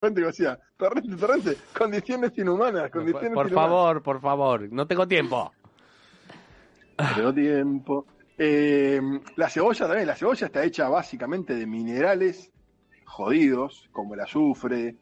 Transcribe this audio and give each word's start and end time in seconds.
Torrente 0.00 0.22
decía, 0.22 0.58
torrente, 0.78 1.14
torrente, 1.14 1.56
condiciones 1.76 2.32
inhumanas, 2.38 2.90
condiciones 2.90 3.34
Por 3.34 3.48
inhumanas. 3.48 3.70
favor, 3.70 4.02
por 4.02 4.20
favor, 4.22 4.72
no 4.72 4.86
tengo 4.86 5.06
tiempo. 5.06 5.52
No 6.98 7.14
tengo 7.14 7.34
tiempo. 7.34 8.06
Eh, 8.38 8.98
la 9.36 9.50
cebolla 9.50 9.86
también, 9.86 10.06
la 10.06 10.16
cebolla 10.16 10.46
está 10.46 10.64
hecha 10.64 10.88
básicamente 10.88 11.54
de 11.54 11.66
minerales 11.66 12.50
jodidos, 13.04 13.90
como 13.92 14.14
el 14.14 14.20
azufre, 14.20 14.96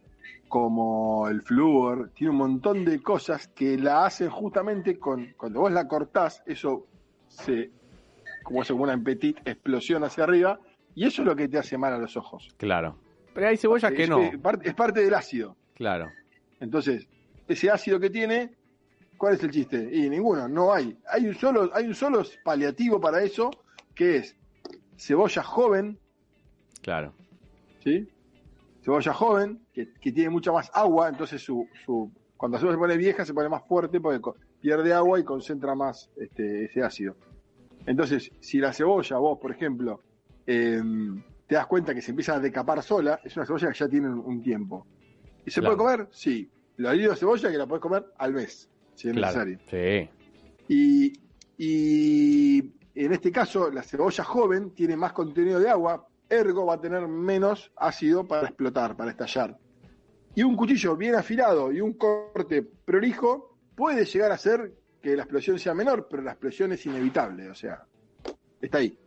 como 0.49 1.29
el 1.29 1.43
flúor, 1.43 2.11
tiene 2.13 2.33
un 2.33 2.39
montón 2.39 2.85
de 2.85 3.01
cosas 3.01 3.47
que 3.47 3.79
la 3.79 4.05
hacen 4.05 4.31
justamente 4.31 4.99
con, 4.99 5.33
cuando 5.37 5.61
vos 5.61 5.71
la 5.71 5.87
cortás, 5.87 6.43
eso 6.45 6.89
se, 7.29 7.71
como 8.43 8.63
hace 8.63 8.73
como 8.73 8.83
una 8.83 8.99
petit 8.99 9.39
explosión 9.45 10.03
hacia 10.03 10.25
arriba, 10.25 10.59
y 10.97 11.07
eso 11.07 11.23
es 11.23 11.29
lo 11.29 11.37
que 11.37 11.47
te 11.47 11.59
hace 11.59 11.79
mal 11.79 11.93
a 11.93 11.99
los 11.99 12.17
ojos. 12.17 12.49
Claro. 12.57 12.97
Pero 13.39 13.51
hay 13.51 13.57
cebollas 13.57 13.93
que 13.93 14.09
no. 14.09 14.21
es 14.65 14.75
parte 14.75 15.01
del 15.01 15.15
ácido. 15.15 15.57
Claro. 15.75 16.11
Entonces, 16.59 17.07
ese 17.47 17.71
ácido 17.71 18.01
que 18.01 18.11
tiene, 18.11 18.57
¿cuál 19.17 19.35
es 19.35 19.45
el 19.45 19.53
chiste? 19.53 19.89
Y 19.93 20.11
ninguno, 20.11 20.49
no 20.49 20.73
hay. 20.73 20.99
Hay 21.09 21.29
un 21.29 21.37
solo, 21.37 21.71
hay 21.73 21.87
un 21.87 21.95
solo 21.95 22.25
paliativo 22.43 23.01
para 23.01 23.23
eso, 23.23 23.49
que 23.95 24.17
es 24.17 24.37
cebolla 24.97 25.45
joven, 25.45 26.01
Claro. 26.83 27.15
¿sí? 27.85 28.09
Cebolla 28.83 29.13
joven, 29.13 29.61
que, 29.73 29.93
que 30.01 30.11
tiene 30.11 30.31
mucha 30.31 30.51
más 30.51 30.69
agua, 30.75 31.09
entonces 31.09 31.41
su, 31.41 31.69
su, 31.87 32.11
cuando 32.37 32.57
la 32.57 32.61
cebolla 32.61 32.75
se 32.75 32.81
pone 32.81 32.97
vieja 32.97 33.25
se 33.25 33.35
pone 33.35 33.49
más 33.49 33.63
fuerte 33.69 34.01
porque 34.01 34.31
pierde 34.61 34.93
agua 34.93 35.21
y 35.21 35.23
concentra 35.23 35.77
más 35.77 36.11
este, 36.17 36.65
ese 36.65 36.83
ácido. 36.83 37.15
Entonces, 37.87 38.33
si 38.41 38.59
la 38.59 38.73
cebolla, 38.73 39.17
vos, 39.19 39.39
por 39.39 39.53
ejemplo, 39.53 40.03
em, 40.45 41.23
te 41.49 41.55
das 41.55 41.67
cuenta 41.67 41.95
que 41.95 42.03
se 42.03 42.11
empieza 42.11 42.35
a 42.35 42.39
decapar 42.41 42.83
sola, 42.83 43.21
es 43.25 43.35
una 43.37 43.47
cebolla 43.47 43.69
que 43.73 43.79
ya 43.79 43.89
tiene 43.89 44.09
un, 44.09 44.43
tiempo. 44.43 44.87
¿Y 45.47 45.51
se 45.51 45.61
Claro. 45.61 45.77
puede 45.79 45.97
comer? 45.97 46.09
Sí. 46.13 46.49
La 46.77 46.93
de 46.93 47.17
cebolla 47.17 47.51
que 47.51 47.57
la 47.59 47.67
podés 47.67 47.81
comer 47.81 48.05
al 48.19 48.35
mes, 48.35 48.69
si 48.95 49.09
es 49.09 49.15
Claro. 49.15 49.45
necesario. 49.45 49.59
Sí. 49.71 50.11
Y, 50.69 51.13
y 51.57 52.59
en 52.95 53.13
este 53.13 53.33
caso, 53.33 53.71
la 53.71 53.83
cebolla 53.83 54.23
joven 54.25 54.73
tiene 54.75 54.95
más 54.95 55.13
contenido 55.15 55.59
de 55.59 55.71
agua, 55.71 56.07
ergo 56.29 56.67
va 56.67 56.75
a 56.75 56.81
tener 56.81 57.09
menos 57.09 57.73
ácido 57.77 58.29
para 58.29 58.49
explotar, 58.49 58.95
para 58.95 59.11
estallar. 59.11 59.59
Y 60.35 60.43
un 60.43 60.55
cuchillo 60.55 60.97
bien 60.97 61.15
afilado 61.15 61.73
y 61.73 61.81
un 61.81 61.95
corte 61.95 62.63
prolijo 62.63 63.57
puede 63.75 64.05
llegar 64.05 64.33
a 64.33 64.35
hacer 64.35 64.75
que 65.01 65.17
la 65.17 65.23
explosión 65.23 65.59
sea 65.59 65.73
menor, 65.73 66.09
pero 66.11 66.23
la 66.23 66.33
explosión 66.33 66.73
es 66.73 66.85
inevitable, 66.85 67.49
o 67.49 67.55
sea, 67.55 67.85
está 68.61 68.79
ahí. 68.79 68.99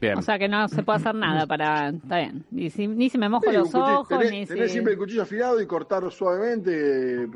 Bien. 0.00 0.18
O 0.18 0.22
sea 0.22 0.38
que 0.38 0.48
no 0.48 0.68
se 0.68 0.82
puede 0.82 0.98
hacer 0.98 1.14
nada 1.14 1.46
para. 1.46 1.88
Está 1.88 2.18
bien. 2.18 2.44
Ni 2.50 2.70
si, 2.70 2.86
ni 2.86 3.08
si 3.08 3.16
me 3.18 3.28
mojo 3.28 3.44
Sí, 3.48 3.52
los 3.56 3.68
cuchillo- 3.70 4.00
ojos, 4.00 4.08
tenés, 4.08 4.30
ni 4.32 4.46
tenés 4.46 4.66
si. 4.68 4.72
siempre 4.72 4.92
el 4.94 4.98
cuchillo 4.98 5.22
afilado 5.22 5.60
y 5.60 5.66
cortarlo 5.66 6.10
suavemente. 6.10 7.24
eh, 7.24 7.28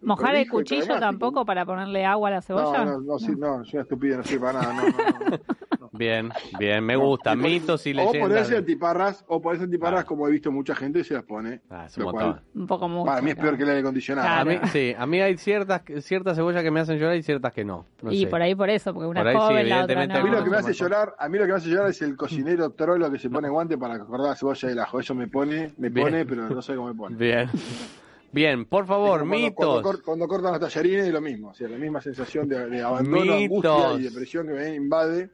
Mojar 0.00 0.36
el 0.36 0.48
cuchillo 0.48 0.98
tampoco 1.00 1.44
para 1.44 1.66
ponerle 1.66 2.04
agua 2.04 2.28
a 2.28 2.32
la 2.32 2.42
cebolla. 2.42 2.84
No, 2.84 2.92
no, 2.92 3.00
no, 3.00 3.18
sí, 3.18 3.32
no, 3.36 3.62
es 3.62 3.72
una 3.72 3.82
estupidez, 3.82 4.16
no 4.18 4.22
sirve 4.24 4.46
para 4.46 4.60
nada. 4.62 4.74
No, 4.74 4.82
no, 4.82 5.30
no. 5.30 5.38
Bien, 5.98 6.30
bien, 6.58 6.84
me 6.84 6.96
gusta. 6.96 7.32
Y 7.34 7.36
por- 7.36 7.44
Mitos 7.50 7.86
y 7.86 7.90
O 7.90 7.94
leyendas. 7.94 8.22
ponerse 8.22 8.56
antiparras, 8.56 9.24
o 9.28 9.42
ponerse 9.42 9.64
antiparras 9.64 10.00
Ah. 10.02 10.06
como 10.06 10.28
he 10.28 10.30
visto 10.30 10.52
mucha 10.52 10.74
gente 10.74 11.02
se 11.04 11.14
las 11.14 11.24
pone. 11.24 11.60
Ah, 11.70 11.86
es 11.86 11.96
un 11.98 12.04
lo 12.04 12.12
montón. 12.12 12.32
cual 12.32 12.42
Un 12.54 12.66
poco 12.66 12.88
mucho. 12.88 13.06
para 13.06 13.20
mí 13.20 13.30
es 13.30 13.36
peor 13.36 13.56
que 13.56 13.62
el 13.64 13.68
aire 13.70 13.80
acondicionado. 13.80 14.28
A 14.28 14.44
mí, 14.44 14.58
sí, 14.72 14.94
a 14.96 15.06
mí 15.06 15.20
hay 15.20 15.36
ciertas, 15.36 15.82
ciertas 16.00 16.36
cebollas 16.36 16.62
que 16.62 16.70
me 16.70 16.80
hacen 16.80 16.98
llorar 16.98 17.16
y 17.16 17.22
ciertas 17.22 17.52
que 17.52 17.64
no. 17.64 17.86
no 18.02 18.12
y 18.12 18.20
sé. 18.22 18.26
por 18.28 18.40
ahí 18.40 18.54
por 18.54 18.70
eso, 18.70 18.94
porque 18.94 19.08
una 19.08 19.20
Por 19.20 19.28
ahí 19.28 19.34
sí, 19.34 19.40
joven, 19.40 19.68
la 19.68 19.82
otra 19.84 19.92
evidentemente 19.94 20.18
A 20.18 20.22
mí 20.24 20.30
lo 20.30 20.44
que 20.44 20.50
me 20.50 20.56
no. 20.56 20.58
hace 20.58 20.72
llorar, 20.72 21.14
a 21.18 21.28
mí 21.28 21.38
lo 21.38 21.44
que 21.46 21.50
me 21.52 21.56
hace 21.56 21.68
llorar 21.68 21.90
es 21.90 22.02
el 22.02 22.16
cocinero 22.16 22.70
trolo 22.76 23.10
que 23.10 23.18
se 23.18 23.28
pone 23.28 23.48
guante 23.48 23.76
para 23.76 23.94
acordar 23.94 24.28
la 24.30 24.36
cebolla 24.36 24.68
del 24.68 24.78
ajo. 24.78 25.00
Eso 25.00 25.14
me 25.14 25.26
pone, 25.28 25.72
me 25.78 25.88
Bien. 25.88 26.06
pone, 26.06 26.24
pero 26.24 26.48
no 26.48 26.62
sé 26.62 26.76
cómo 26.76 26.88
me 26.88 26.94
pone. 26.94 27.16
Bien. 27.16 27.48
Bien, 28.30 28.66
por 28.66 28.86
favor, 28.86 29.20
cuando- 29.20 29.36
mitos. 29.36 29.54
Cuando, 29.56 29.82
cor- 29.82 30.02
cuando 30.02 30.28
cortan 30.28 30.52
los 30.52 30.60
tallarines 30.60 31.06
es 31.06 31.12
lo 31.14 31.20
mismo, 31.22 31.48
o 31.48 31.54
sea, 31.54 31.66
la 31.68 31.78
misma 31.78 32.00
sensación 32.02 32.46
de, 32.46 32.68
de 32.68 32.82
abandono, 32.82 33.36
Mitos. 33.36 33.64
angustia 33.64 34.00
y 34.00 34.02
depresión 34.02 34.46
que 34.46 34.52
me 34.52 34.74
invade. 34.74 35.30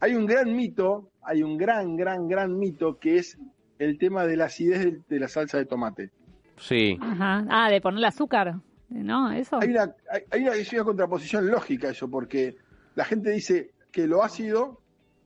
Hay 0.00 0.14
un 0.14 0.26
gran 0.26 0.54
mito, 0.54 1.10
hay 1.22 1.42
un 1.42 1.56
gran, 1.56 1.96
gran, 1.96 2.28
gran 2.28 2.58
mito 2.58 2.98
que 2.98 3.18
es 3.18 3.38
el 3.78 3.98
tema 3.98 4.24
de 4.26 4.36
la 4.36 4.46
acidez 4.46 4.84
de, 4.84 5.00
de 5.08 5.20
la 5.20 5.28
salsa 5.28 5.58
de 5.58 5.66
tomate. 5.66 6.10
Sí, 6.58 6.96
Ajá. 7.00 7.44
Ah, 7.50 7.70
de 7.70 7.80
ponerle 7.80 8.06
azúcar. 8.06 8.54
¿No? 8.88 9.32
Eso. 9.32 9.58
Hay 9.60 9.70
una, 9.70 9.94
hay, 10.12 10.22
hay 10.30 10.42
una, 10.42 10.54
es 10.54 10.72
una 10.72 10.84
contraposición 10.84 11.50
lógica 11.50 11.88
eso, 11.90 12.08
porque 12.08 12.56
la 12.94 13.04
gente 13.04 13.30
dice 13.30 13.72
que 13.90 14.06
lo 14.06 14.22
ácido 14.22 14.80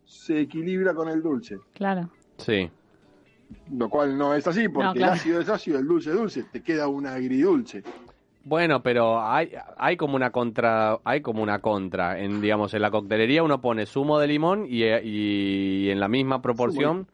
se 0.04 0.41
equilibra 0.41 0.94
con 0.94 1.08
el 1.08 1.22
dulce, 1.22 1.58
Claro. 1.75 2.10
sí. 2.38 2.70
lo 3.70 3.88
cual 3.91 4.16
no 4.16 4.34
es 4.34 4.47
así, 4.47 4.69
porque 4.69 4.87
No, 4.87 4.94
claro. 4.94 5.12
el 5.12 5.19
ácido 5.19 5.41
es 5.41 5.48
ácido, 5.50 5.78
el 5.78 5.87
dulce 5.87 6.10
es 6.10 6.16
dulce, 6.16 6.44
te 6.50 6.62
queda 6.62 6.88
un 6.88 7.06
agridulce. 7.06 7.82
Bueno, 8.42 8.82
pero 8.82 9.20
hay, 9.20 9.50
hay 9.76 9.96
como 9.96 10.16
una 10.16 10.30
contra, 10.30 10.98
hay 11.04 11.20
como 11.20 11.42
una 11.42 11.58
contra. 11.58 12.18
En, 12.18 12.40
digamos, 12.40 12.72
en 12.74 12.82
la 12.82 12.90
coctelería 12.90 13.42
uno 13.42 13.60
pone 13.60 13.84
zumo 13.86 14.18
de 14.18 14.26
limón 14.28 14.64
y, 14.66 14.82
y 14.84 15.90
en 15.90 16.00
la 16.00 16.08
misma 16.08 16.40
proporción, 16.40 17.06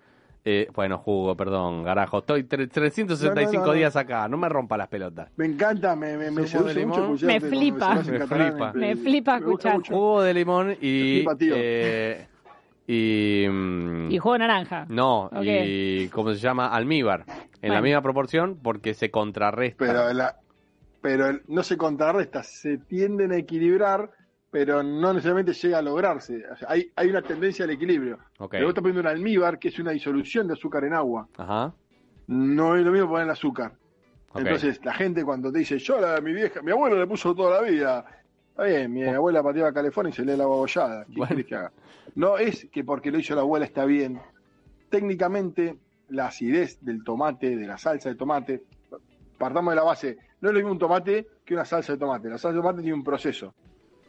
eh, 0.44 0.69
bueno, 0.72 0.98
jugo, 0.98 1.37
perdón, 1.37 1.82
garajo. 1.82 2.19
Estoy 2.19 2.44
tre- 2.44 2.70
365 2.70 3.53
No, 3.53 3.59
no, 3.59 3.66
no, 3.66 3.66
no. 3.66 3.72
días 3.72 3.97
acá, 3.97 4.28
no 4.28 4.37
me 4.37 4.48
rompa 4.48 4.76
las 4.76 4.87
pelotas. 4.87 5.28
Me 5.37 5.47
encanta, 5.47 5.97
me, 5.97 6.16
me, 6.16 6.31
me 6.31 6.47
seduce 6.47 6.75
limón. 6.75 7.09
mucho. 7.10 7.26
Me 7.26 7.41
flipa. 7.41 7.94
Me 7.97 8.03
flipa. 8.26 8.72
Me 8.72 8.94
flipa 8.97 9.41
me 9.41 9.47
gusta 9.47 9.70
escuchar. 9.70 9.94
Jugo 9.97 10.22
de 10.22 10.32
limón 10.34 10.76
y... 10.81 11.00
Me 11.00 11.14
flipa, 11.16 11.37
tío. 11.37 11.54
eh, 11.56 12.26
y... 12.87 13.47
mm, 13.50 14.10
Y 14.12 14.19
jugo 14.19 14.34
de 14.34 14.38
naranja. 14.38 14.87
No, 14.88 15.28
y 15.43 16.06
¿cómo 16.10 16.32
se 16.32 16.38
llama? 16.38 16.69
Almíbar. 16.69 17.25
En 17.62 17.72
la 17.72 17.81
misma 17.82 18.00
proporción 18.00 18.60
porque 18.62 18.94
se 18.94 19.10
contrarresta. 19.10 19.84
Pero, 19.84 20.12
la, 20.12 20.37
pero 21.06 21.39
no 21.47 21.62
se 21.62 21.77
contrarresta, 21.77 22.43
se 22.43 22.78
tienden 22.78 23.31
a 23.31 23.37
equilibrar, 23.37 24.11
pero 24.50 24.83
no 24.83 25.12
necesariamente 25.12 25.53
llega 25.53 25.78
a 25.78 25.83
lograrse. 25.83 26.43
O 26.50 26.56
sea, 26.56 26.69
hay, 26.69 26.91
hay 26.97 27.09
una 27.11 27.22
tendencia 27.22 27.65
al 27.65 27.71
equilibrio. 27.71 28.19
Ok. 28.41 28.50
Pero 28.50 28.65
vos 28.65 28.71
estás 28.71 28.83
poniendo 28.83 29.03
un 29.03 29.06
almíbar, 29.06 29.61
que 29.61 29.69
es 29.69 29.78
una 29.78 29.93
disolución 29.93 30.49
de 30.49 30.55
azúcar 30.55 30.83
en 30.83 30.94
agua. 30.94 31.28
Ajá. 31.37 31.72
No 32.27 32.75
es 32.75 32.84
lo 32.84 32.91
mismo 32.91 33.09
poner 33.09 33.27
el 33.27 33.31
azúcar. 33.31 33.75
Entonces, 34.34 34.84
la 34.84 34.94
gente 34.94 35.25
cuando 35.25 35.53
te 35.53 35.61
dice, 35.61 35.78
yo 35.78 36.00
la, 36.00 36.21
mi 36.21 36.33
vieja, 36.33 36.61
mi 36.61 36.72
abuelo 36.72 36.99
le 36.99 37.06
puso 37.06 37.37
toda 37.37 37.62
la 37.62 37.71
vida. 37.71 38.05
Está 38.50 38.65
bien, 38.65 38.93
mi 38.93 39.05
abuela 39.05 39.44
pateaba 39.44 39.73
California 39.73 40.11
y 40.11 40.12
se 40.12 40.25
lee 40.25 40.33
el 40.33 40.41
agua 40.41 40.56
bollada. 40.56 41.05
¿Qué 41.05 41.19
Bueno. 41.19 41.44
que 41.47 41.55
haga? 41.55 41.73
No 42.17 42.37
es 42.37 42.67
que 42.73 42.83
porque 42.83 43.12
lo 43.12 43.21
hizo 43.21 43.37
la 43.37 43.43
abuela 43.43 43.65
está 43.65 43.84
bien. 43.84 44.21
Técnicamente, 44.91 45.77
la 46.09 46.27
acidez 46.27 46.84
del 46.84 47.05
tomate, 47.05 47.56
de 47.56 47.65
la 47.69 47.78
salsa 47.78 48.09
de 48.09 48.17
tomate, 48.17 48.65
partamos 49.38 49.71
de 49.71 49.77
la 49.77 49.84
base, 49.84 50.19
no 50.41 50.49
es 50.49 50.53
lo 50.55 50.59
mismo 50.61 50.73
un 50.73 50.79
tomate 50.79 51.27
que 51.45 51.55
una 51.55 51.65
salsa 51.65 51.93
de 51.93 51.99
tomate. 51.99 52.29
La 52.29 52.39
salsa 52.39 52.55
de 52.57 52.61
tomate 52.63 52.81
tiene 52.83 52.95
un 52.97 53.05
proceso. 53.05 53.55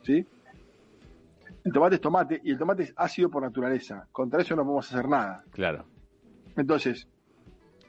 ¿Sí? 0.04 0.26
El 1.64 1.74
tomate 1.74 1.96
es 1.96 2.02
tomate 2.02 2.40
y 2.44 2.52
el 2.52 2.58
tomate 2.58 2.84
es 2.84 2.94
ácido 2.96 3.30
por 3.30 3.44
naturaleza. 3.44 4.08
Contra 4.12 4.42
eso 4.42 4.56
no 4.56 4.64
podemos 4.64 4.92
hacer 4.94 5.08
nada. 5.08 5.44
Claro. 5.52 5.86
Entonces, 6.56 7.08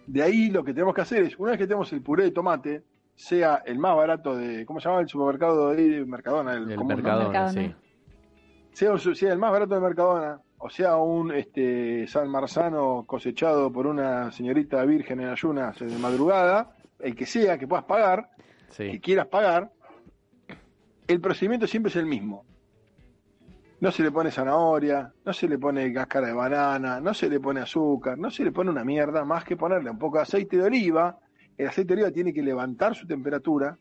de 0.06 0.22
ahí 0.22 0.50
lo 0.50 0.64
que 0.64 0.72
tenemos 0.72 0.94
que 0.94 1.00
hacer 1.02 1.22
es, 1.24 1.38
una 1.38 1.50
vez 1.52 1.58
que 1.58 1.66
tenemos 1.66 1.92
el 1.92 2.02
puré 2.02 2.24
de 2.24 2.30
tomate, 2.32 2.82
sea 3.14 3.62
el 3.66 3.78
más 3.78 3.96
barato 3.96 4.36
de, 4.36 4.64
¿cómo 4.66 4.80
se 4.80 4.88
llama 4.88 5.00
el 5.00 5.08
supermercado 5.08 5.70
de 5.70 5.76
ahí? 5.82 6.04
Mercadona, 6.04 6.52
el, 6.54 6.70
El 6.70 6.76
común. 6.76 6.94
Mercadona, 6.94 7.48
sí. 7.52 7.74
Sea, 8.72 8.92
un- 8.92 8.98
sea 9.00 9.32
el 9.32 9.38
más 9.38 9.50
barato 9.50 9.74
de 9.74 9.80
Mercadona, 9.80 10.40
o 10.58 10.70
sea 10.70 10.96
un 10.96 11.32
este, 11.32 12.06
San 12.06 12.28
Marzano 12.30 13.04
cosechado 13.06 13.72
por 13.72 13.86
una 13.86 14.30
señorita 14.30 14.84
virgen 14.84 15.20
en 15.20 15.28
ayunas 15.30 15.78
de 15.78 15.98
madrugada, 15.98 16.70
el 17.00 17.14
que 17.14 17.26
sea 17.26 17.58
que 17.58 17.66
puedas 17.66 17.84
pagar, 17.84 18.30
que 18.76 19.00
quieras 19.00 19.26
pagar, 19.26 19.70
el 21.06 21.20
procedimiento 21.20 21.66
siempre 21.66 21.90
es 21.90 21.96
el 21.96 22.06
mismo. 22.06 22.44
No 23.80 23.92
se 23.92 24.02
le 24.02 24.10
pone 24.10 24.30
zanahoria, 24.30 25.12
no 25.24 25.32
se 25.32 25.48
le 25.48 25.58
pone 25.58 25.92
cáscara 25.92 26.26
de 26.26 26.32
banana, 26.32 27.00
no 27.00 27.14
se 27.14 27.30
le 27.30 27.38
pone 27.38 27.60
azúcar, 27.60 28.18
no 28.18 28.30
se 28.30 28.44
le 28.44 28.50
pone 28.50 28.70
una 28.70 28.84
mierda 28.84 29.24
más 29.24 29.44
que 29.44 29.56
ponerle 29.56 29.90
un 29.90 29.98
poco 29.98 30.16
de 30.16 30.22
aceite 30.22 30.56
de 30.56 30.64
oliva. 30.64 31.18
El 31.56 31.68
aceite 31.68 31.94
de 31.94 32.02
oliva 32.02 32.10
tiene 32.10 32.34
que 32.34 32.42
levantar 32.42 32.96
su 32.96 33.06
temperatura, 33.06 33.78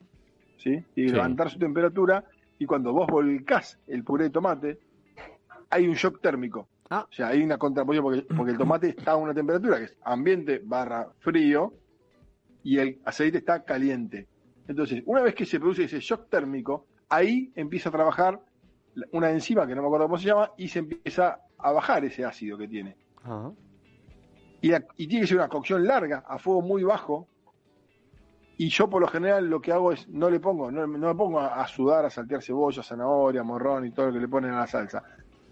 ¿sí? 0.58 0.84
Sí. 0.94 1.08
levantar 1.08 1.50
su 1.50 1.58
temperatura 1.58 2.24
y 2.60 2.66
cuando 2.66 2.94
vos 2.94 3.08
volcás 3.08 3.80
el 3.88 4.04
puré 4.04 4.26
de 4.26 4.30
tomate, 4.30 4.80
hay 5.70 5.88
un 5.88 5.96
shock 5.96 6.22
térmico. 6.22 6.68
Ah. 6.90 7.06
O 7.10 7.14
sea, 7.14 7.30
hay 7.30 7.42
una 7.42 7.58
contraposición 7.58 8.04
porque, 8.04 8.36
porque 8.36 8.52
el 8.52 8.58
tomate 8.58 8.90
está 8.90 9.12
a 9.12 9.16
una 9.18 9.34
temperatura 9.34 9.80
que 9.80 9.86
es 9.86 9.98
ambiente 10.04 10.62
barra 10.64 11.08
frío, 11.20 11.74
y 12.68 12.80
el 12.80 13.00
aceite 13.06 13.38
está 13.38 13.64
caliente. 13.64 14.28
Entonces, 14.68 15.02
una 15.06 15.22
vez 15.22 15.34
que 15.36 15.46
se 15.46 15.58
produce 15.58 15.86
ese 15.86 16.02
shock 16.02 16.28
térmico, 16.30 16.88
ahí 17.08 17.50
empieza 17.56 17.88
a 17.88 17.94
trabajar 17.94 18.42
una 19.14 19.30
enzima 19.32 19.66
que 19.66 19.74
no 19.74 19.82
me 19.82 19.88
acuerdo 19.88 20.08
cómo 20.08 20.18
se 20.18 20.28
llama 20.28 20.52
y 20.58 20.68
se 20.68 20.80
empieza 20.80 21.40
a 21.58 21.72
bajar 21.72 22.04
ese 22.04 22.26
ácido 22.26 22.58
que 22.58 22.68
tiene. 22.68 22.98
Y, 24.62 24.68
la- 24.70 24.84
y 24.98 25.08
tiene 25.08 25.22
que 25.22 25.28
ser 25.28 25.38
una 25.38 25.48
cocción 25.48 25.88
larga, 25.88 26.26
a 26.28 26.38
fuego 26.40 26.62
muy 26.62 26.84
bajo. 26.84 27.30
Y 28.58 28.68
yo 28.70 28.90
por 28.90 29.02
lo 29.02 29.08
general 29.08 29.48
lo 29.50 29.62
que 29.62 29.72
hago 29.72 29.94
es, 29.94 30.06
no 30.10 30.30
le 30.30 30.40
pongo, 30.42 30.70
no, 30.70 30.86
no 30.88 31.08
me 31.08 31.16
pongo 31.16 31.40
a, 31.40 31.62
a 31.62 31.68
sudar, 31.68 32.04
a 32.06 32.10
saltear 32.10 32.42
cebolla, 32.44 32.84
zanahoria, 32.84 33.44
morrón 33.44 33.86
y 33.86 33.92
todo 33.92 34.08
lo 34.08 34.14
que 34.14 34.20
le 34.20 34.28
ponen 34.28 34.52
a 34.52 34.60
la 34.62 34.68
salsa. 34.68 35.04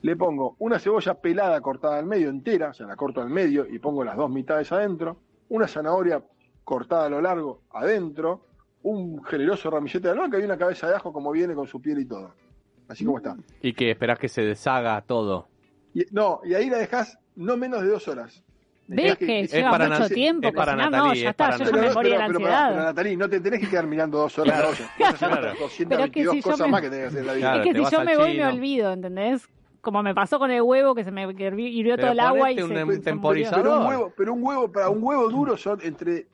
Le 0.01 0.15
pongo 0.17 0.55
una 0.59 0.79
cebolla 0.79 1.13
pelada 1.13 1.61
cortada 1.61 1.97
al 1.99 2.05
medio 2.07 2.29
entera, 2.29 2.69
o 2.69 2.73
sea, 2.73 2.87
la 2.87 2.95
corto 2.97 3.21
al 3.21 3.29
medio 3.29 3.65
y 3.65 3.79
pongo 3.79 4.03
las 4.03 4.17
dos 4.17 4.29
mitades 4.29 4.69
adentro, 4.73 5.21
una 5.49 5.67
zanahoria 5.67 6.21
cortada 6.65 7.05
a 7.05 7.09
lo 7.09 7.21
largo 7.21 7.61
adentro, 7.71 8.41
un 8.83 9.23
generoso 9.23 9.69
ramillete 9.69 10.07
de 10.07 10.13
albahaca 10.13 10.39
y 10.39 10.43
una 10.43 10.57
cabeza 10.57 10.89
de 10.89 10.95
ajo 10.95 11.13
como 11.13 11.31
viene 11.31 11.53
con 11.55 11.67
su 11.67 11.81
piel 11.81 11.99
y 11.99 12.05
todo. 12.05 12.33
Así 12.89 13.05
como 13.05 13.17
está. 13.17 13.35
Y 13.61 13.73
que 13.73 13.91
esperás 13.91 14.19
que 14.19 14.27
se 14.27 14.41
deshaga 14.41 15.01
todo. 15.01 15.47
Y, 15.93 16.03
no, 16.11 16.41
y 16.43 16.53
ahí 16.53 16.69
la 16.69 16.77
dejas 16.79 17.17
no 17.35 17.55
menos 17.55 17.81
de 17.81 17.87
dos 17.87 18.07
horas. 18.07 18.43
¿Ves 18.87 19.17
que 19.17 19.39
es 19.39 19.51
lleva 19.51 19.71
para 19.71 19.89
mucho 19.89 20.07
tiempo 20.09 20.47
es 20.47 20.53
para 20.53 20.73
cocinar? 20.73 20.91
No, 20.91 20.97
Natalie, 21.05 21.21
ya 21.23 21.29
es 21.29 21.31
está, 21.31 21.45
para 21.45 21.57
yo 21.57 21.63
ya 21.63 21.71
Natalie. 21.71 21.87
me 21.89 21.93
morí 21.95 22.09
de 22.11 22.17
la 22.19 22.27
pero, 22.27 22.37
ansiedad. 22.39 22.69
pero, 22.69 22.83
Natalie, 22.83 23.17
no 23.17 23.29
te 23.29 23.39
tenés 23.39 23.59
que 23.61 23.69
quedar 23.69 23.87
mirando 23.87 24.17
dos 24.19 24.37
horas 24.37 24.59
la 24.59 24.67
olla. 24.69 24.91
Claro. 24.97 25.15
otras 25.39 25.59
222 25.59 25.89
Pero 25.89 26.03
es 26.03 26.11
que 26.11 26.19
si 26.19 26.37
yo 26.37 26.43
cosas 26.43 26.67
me- 26.67 26.71
más 26.71 26.81
que 26.81 26.89
tenés 26.91 27.01
que 27.03 27.07
hacer 27.07 27.19
en 27.21 27.27
la 27.27 27.33
vida. 27.33 27.41
Claro, 27.51 27.63
es 27.63 27.73
que 27.73 27.85
si 27.85 27.91
yo 27.95 28.03
me 28.03 28.17
voy 28.17 28.27
me 28.27 28.33
chino. 28.35 28.49
olvido, 28.49 28.93
¿entendés? 28.93 29.49
Como 29.81 30.03
me 30.03 30.13
pasó 30.13 30.37
con 30.37 30.51
el 30.51 30.61
huevo 30.61 30.93
que 30.93 31.03
se 31.03 31.09
me 31.11 31.23
hirvió, 31.23 31.97
todo 31.97 32.11
el 32.11 32.19
agua 32.19 32.51
y 32.51 32.59
un 32.61 32.69
se 32.69 32.99
temporizador. 32.99 33.65
murió. 33.65 33.73
Pero 33.75 33.81
un 33.81 33.87
huevo, 33.87 34.13
pero 34.15 34.33
un 34.33 34.43
huevo, 34.43 34.71
para 34.71 34.89
un 34.89 35.03
huevo 35.03 35.29
duro 35.29 35.57
son 35.57 35.79
entre 35.81 36.27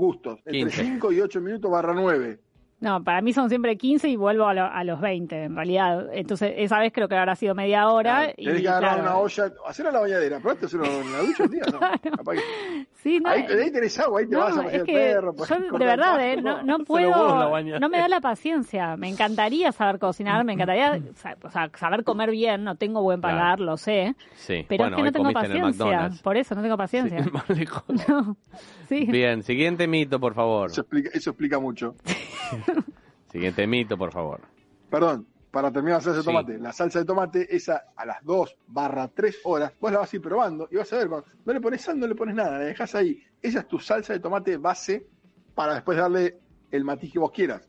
gustos, 0.00 0.38
entre 0.46 0.70
15. 0.70 0.84
5 0.84 1.12
y 1.12 1.20
8 1.20 1.40
minutos 1.40 1.70
barra 1.70 1.94
9. 1.94 2.40
No, 2.80 3.04
para 3.04 3.20
mí 3.20 3.32
son 3.34 3.50
siempre 3.50 3.76
15 3.76 4.08
y 4.08 4.16
vuelvo 4.16 4.46
a, 4.46 4.54
lo- 4.54 4.64
a 4.64 4.82
los 4.84 5.00
20, 5.00 5.44
en 5.44 5.54
realidad. 5.54 6.06
Entonces, 6.14 6.54
esa 6.56 6.78
vez 6.78 6.92
creo 6.94 7.08
que 7.08 7.14
habrá 7.16 7.36
sido 7.36 7.54
media 7.54 7.88
hora. 7.88 8.32
y, 8.36 8.46
Tenés 8.46 8.62
que 8.62 8.68
agarrar 8.68 8.94
claro, 8.94 9.02
una 9.10 9.16
olla, 9.18 9.52
hacer 9.66 9.86
a 9.86 9.92
la 9.92 10.00
bañadera, 10.00 10.38
pero 10.38 10.50
antes 10.52 10.72
en 10.72 10.80
la 10.80 11.18
ducha 11.20 11.44
un 11.44 11.50
día, 11.50 11.62
¿no? 11.70 11.78
Capaz 12.16 12.32
que- 12.34 12.86
Sí, 12.94 13.18
no, 13.18 13.30
ahí, 13.30 13.42
ahí 13.48 13.70
tenés 13.70 13.98
agua, 13.98 14.20
ahí 14.20 14.26
te 14.26 14.34
no, 14.34 14.40
vas 14.40 14.58
a 14.58 14.66
es 14.68 14.74
el 14.74 14.84
perro. 14.84 15.32
yo 15.32 15.46
podés 15.46 15.70
de 15.78 15.86
verdad, 15.86 16.20
el 16.32 16.38
eh, 16.38 16.42
no, 16.42 16.62
no 16.62 16.78
puedo, 16.84 17.50
no 17.80 17.88
me 17.88 17.98
da 17.98 18.08
la 18.08 18.20
paciencia. 18.20 18.96
Me 18.98 19.08
encantaría 19.08 19.72
saber 19.72 19.98
cocinar, 19.98 20.44
me 20.44 20.52
encantaría 20.54 21.00
sa- 21.16 21.36
o 21.42 21.50
sea, 21.50 21.70
saber 21.78 22.04
comer 22.04 22.30
bien. 22.30 22.64
No 22.64 22.74
tengo 22.76 23.02
buen 23.02 23.20
Claro. 23.20 23.36
paladar, 23.38 23.60
lo 23.60 23.76
sé, 23.76 24.14
Sí. 24.36 24.64
pero 24.68 24.84
bueno, 24.84 24.96
es 24.96 25.00
que 25.00 25.02
no 25.04 25.12
tengo 25.12 25.32
paciencia. 25.32 26.10
Por 26.22 26.36
eso 26.36 26.54
no 26.54 26.62
tengo 26.62 26.76
paciencia. 26.76 27.22
Sí, 27.24 27.30
más 27.30 27.48
lejos. 27.50 27.84
No, 28.08 28.36
sí. 28.88 29.04
Bien, 29.06 29.42
siguiente 29.42 29.86
mito, 29.86 30.18
por 30.20 30.34
favor. 30.34 30.70
Eso 30.70 30.80
explica, 30.82 31.10
eso 31.14 31.30
explica 31.30 31.58
mucho. 31.58 31.94
Siguiente 33.30 33.66
mito, 33.66 33.96
por 33.96 34.12
favor. 34.12 34.40
Perdón, 34.90 35.26
para 35.50 35.70
terminar 35.72 35.98
la 35.98 36.02
salsa 36.02 36.16
de 36.18 36.22
Sí. 36.22 36.26
tomate. 36.26 36.58
La 36.58 36.72
salsa 36.72 36.98
de 37.00 37.04
tomate, 37.04 37.56
esa 37.56 37.84
a 37.96 38.04
las 38.06 38.24
2 38.24 38.56
barra 38.68 39.08
3 39.08 39.38
horas, 39.44 39.72
vos 39.80 39.92
la 39.92 39.98
vas 39.98 40.12
a 40.12 40.16
ir 40.16 40.22
probando 40.22 40.68
y 40.70 40.76
vas 40.76 40.92
a 40.92 40.96
ver, 40.96 41.08
no 41.08 41.52
le 41.52 41.60
pones 41.60 41.80
sal, 41.82 41.98
no 41.98 42.06
le 42.06 42.14
pones 42.14 42.34
nada, 42.34 42.52
la 42.52 42.64
dejas 42.64 42.94
ahí. 42.94 43.22
Esa 43.42 43.60
es 43.60 43.68
tu 43.68 43.78
salsa 43.78 44.12
de 44.12 44.20
tomate 44.20 44.56
base 44.56 45.06
para 45.54 45.74
después 45.74 45.96
darle 45.98 46.38
el 46.70 46.84
matiz 46.84 47.12
que 47.12 47.18
vos 47.18 47.30
quieras. 47.30 47.66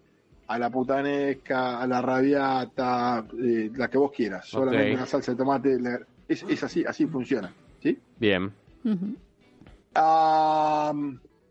A 0.47 0.59
la 0.59 0.69
putanesca, 0.69 1.79
a 1.79 1.87
la 1.87 2.01
rabiata, 2.01 3.25
eh, 3.41 3.71
la 3.73 3.89
que 3.89 3.97
vos 3.97 4.11
quieras. 4.11 4.47
Solamente 4.47 4.93
una 4.95 5.05
salsa 5.05 5.31
de 5.31 5.37
tomate, 5.37 5.79
la- 5.79 5.99
es, 6.27 6.43
es 6.43 6.63
así, 6.63 6.83
así 6.85 7.05
funciona. 7.07 7.53
¿sí? 7.81 7.97
Bien. 8.19 8.51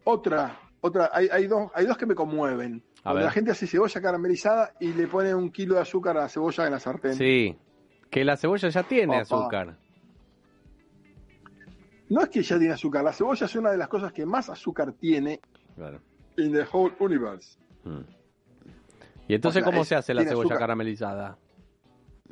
Otra, 0.05 0.59
otra, 0.81 1.11
hay, 1.13 1.29
hay, 1.31 1.47
dos, 1.47 1.71
hay 1.75 1.87
dos 1.87 1.97
que 1.97 2.07
me 2.07 2.15
conmueven. 2.15 2.83
Cuando 3.03 3.23
la 3.23 3.31
gente 3.31 3.51
hace 3.53 3.67
cebolla 3.67 4.01
caramelizada 4.01 4.75
y 4.81 4.93
le 4.93 5.07
pone 5.07 5.35
un 5.35 5.51
kilo 5.51 5.75
de 5.77 5.81
azúcar 5.81 6.17
a 6.19 6.21
la 6.23 6.29
cebolla 6.29 6.67
en 6.67 6.73
la 6.73 6.81
sartén. 6.81 7.15
Sí. 7.15 7.57
Que 8.11 8.25
la 8.25 8.37
cebolla 8.37 8.69
ya 8.69 8.83
tiene 8.83 9.15
Opa. 9.15 9.23
azúcar. 9.23 9.77
No 12.09 12.23
es 12.23 12.29
que 12.29 12.43
ya 12.43 12.59
tiene 12.59 12.75
azúcar, 12.75 13.05
la 13.05 13.13
cebolla 13.13 13.47
es 13.47 13.55
una 13.55 13.71
de 13.71 13.77
las 13.79 13.89
cosas 13.89 14.13
que 14.13 14.27
más 14.27 14.51
azúcar 14.51 14.93
tiene 14.95 15.41
Claro. 15.77 16.01
in 16.39 16.53
the 16.53 16.65
whole 16.73 16.93
universe. 16.99 17.57
Mm. 17.85 18.01
¿Y 19.29 19.35
entonces 19.35 19.63
O 19.63 19.65
sea, 19.65 19.71
cómo 19.73 19.83
es- 19.83 19.89
se 19.89 19.95
hace 19.95 20.13
la 20.13 20.23
cebolla 20.25 20.41
azúcar. 20.41 20.59
caramelizada? 20.59 21.39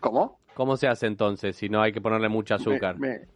¿Cómo? 0.01 0.41
¿Cómo 0.55 0.77
se 0.77 0.89
hace 0.89 1.07
entonces 1.07 1.55
si 1.57 1.69
no 1.69 1.81
hay 1.81 1.93
que 1.93 2.01
ponerle 2.01 2.29
mucho 2.29 2.57
azúcar? 2.57 2.99
Me, 2.99 3.09
me- 3.21 3.29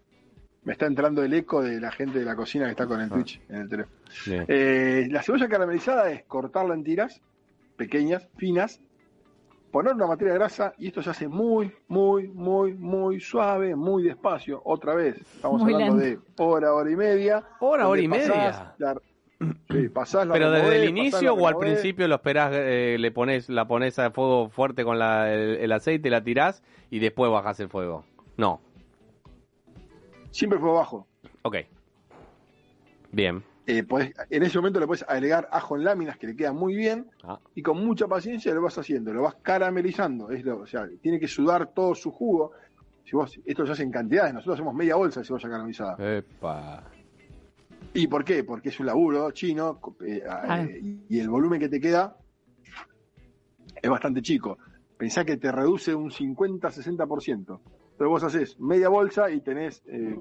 me 0.65 0.73
está 0.73 0.87
entrando 0.87 1.23
el 1.25 1.35
eco 1.35 1.63
de 1.63 1.81
la 1.81 1.91
gente 1.91 2.19
de 2.21 2.25
la 2.25 2.37
cocina 2.37 2.67
que 2.67 2.71
está 2.73 2.87
con 2.87 3.01
el 3.01 3.07
Ah. 3.11 3.15
Twitch 3.15 3.41
en 3.49 3.57
el 3.63 3.69
teléfono. 3.69 3.97
Eh, 4.49 5.09
la 5.11 5.23
cebolla 5.23 5.49
caramelizada 5.49 6.11
es 6.11 6.25
cortarla 6.25 6.75
en 6.75 6.85
tiras 6.85 7.21
pequeñas, 7.77 8.29
finas, 8.37 8.81
poner 9.73 9.95
una 9.95 10.07
materia 10.07 10.35
grasa 10.35 10.75
y 10.79 10.89
esto 10.89 11.03
se 11.03 11.11
hace 11.11 11.27
muy, 11.29 11.73
muy, 11.89 12.29
muy, 12.29 12.75
muy 12.75 13.19
suave, 13.21 13.75
muy 13.75 14.05
despacio. 14.05 14.61
Otra 14.65 14.95
vez, 14.95 15.17
estamos 15.19 15.63
Muy 15.63 15.73
hablando 15.75 15.97
lento. 16.05 16.23
de 16.37 16.45
hora, 16.45 16.75
hora 16.75 16.91
y 16.91 16.97
media. 16.97 17.43
Hora, 17.61 17.89
hora 17.89 18.01
y 18.01 18.07
media. 18.09 18.75
la- 18.79 18.97
sí, 19.71 19.89
pasás 19.89 20.27
la 20.29 20.35
Pero 20.35 20.53
desde 20.53 20.77
el 20.77 20.89
inicio 20.91 21.35
o 21.35 21.49
al 21.49 21.57
principio 21.57 22.07
lo 22.07 22.15
esperás, 22.17 22.53
eh, 22.55 22.97
le 23.01 23.11
pones, 23.11 23.49
la 23.49 23.67
pones 23.67 23.99
a 23.99 24.11
fuego 24.13 24.49
fuerte 24.51 24.85
con 24.85 24.99
la- 24.99 25.33
el, 25.33 25.57
el 25.57 25.73
aceite, 25.73 26.11
la 26.11 26.23
tirás 26.23 26.63
y 26.91 27.01
después 27.01 27.33
bajás 27.33 27.59
el 27.59 27.69
fuego. 27.69 28.05
No. 28.37 28.61
Siempre 30.33 30.59
fue 30.59 30.73
bajo. 30.73 31.07
Ok. 31.43 31.57
Bien. 33.13 33.43
Eh, 33.67 33.85
podés- 33.85 34.13
en 34.29 34.43
ese 34.43 34.59
momento 34.59 34.81
le 34.81 34.87
puedes 34.89 35.05
agregar 35.09 35.49
ajo 35.53 35.77
en 35.77 35.85
láminas 35.85 36.19
que 36.19 36.27
le 36.27 36.35
queda 36.35 36.53
muy 36.53 36.75
bien 36.75 37.09
Ah, 37.23 37.39
y 37.55 37.63
con 37.63 37.85
mucha 37.85 38.09
paciencia 38.09 38.53
lo 38.53 38.63
vas 38.63 38.77
haciendo, 38.77 39.13
lo 39.15 39.23
vas 39.23 39.37
caramelizando, 39.37 40.31
es 40.31 40.45
lo, 40.45 40.59
o 40.63 40.67
sea, 40.67 40.89
tiene 41.01 41.21
que 41.21 41.29
sudar 41.29 41.73
todo 41.73 41.95
su 41.95 42.11
jugo. 42.11 42.51
Si 43.05 43.15
vos, 43.15 43.39
esto 43.45 43.65
se 43.67 43.73
hace 43.73 43.83
en 43.85 43.93
cantidades, 43.93 44.35
nosotros 44.35 44.55
hacemos 44.55 44.75
media 44.75 44.97
bolsa 44.97 45.21
de 45.21 45.27
cebolla 45.27 45.49
caramelizada. 45.49 46.17
epa. 46.19 46.83
¿Y 47.95 48.07
por 48.09 48.25
qué? 48.25 48.43
Porque 48.43 48.71
es 48.71 48.81
un 48.81 48.87
laburo 48.87 49.31
chino 49.33 49.79
eh, 50.05 50.25
eh, 50.27 50.81
y, 50.83 51.17
y 51.17 51.21
el 51.21 51.29
volumen 51.29 51.61
que 51.61 51.69
te 51.69 51.79
queda 51.79 52.17
es 53.81 53.91
bastante 53.91 54.23
chico. 54.23 54.59
Pensá 54.97 55.25
que 55.25 55.37
te 55.37 55.53
reduce 55.53 55.95
un 55.95 56.11
50-60%. 56.11 57.61
Entonces 57.93 58.09
vos 58.09 58.25
haces 58.25 58.59
media 58.59 58.89
bolsa 58.89 59.31
y 59.31 59.41
tenés 59.41 59.83
eh, 59.87 60.19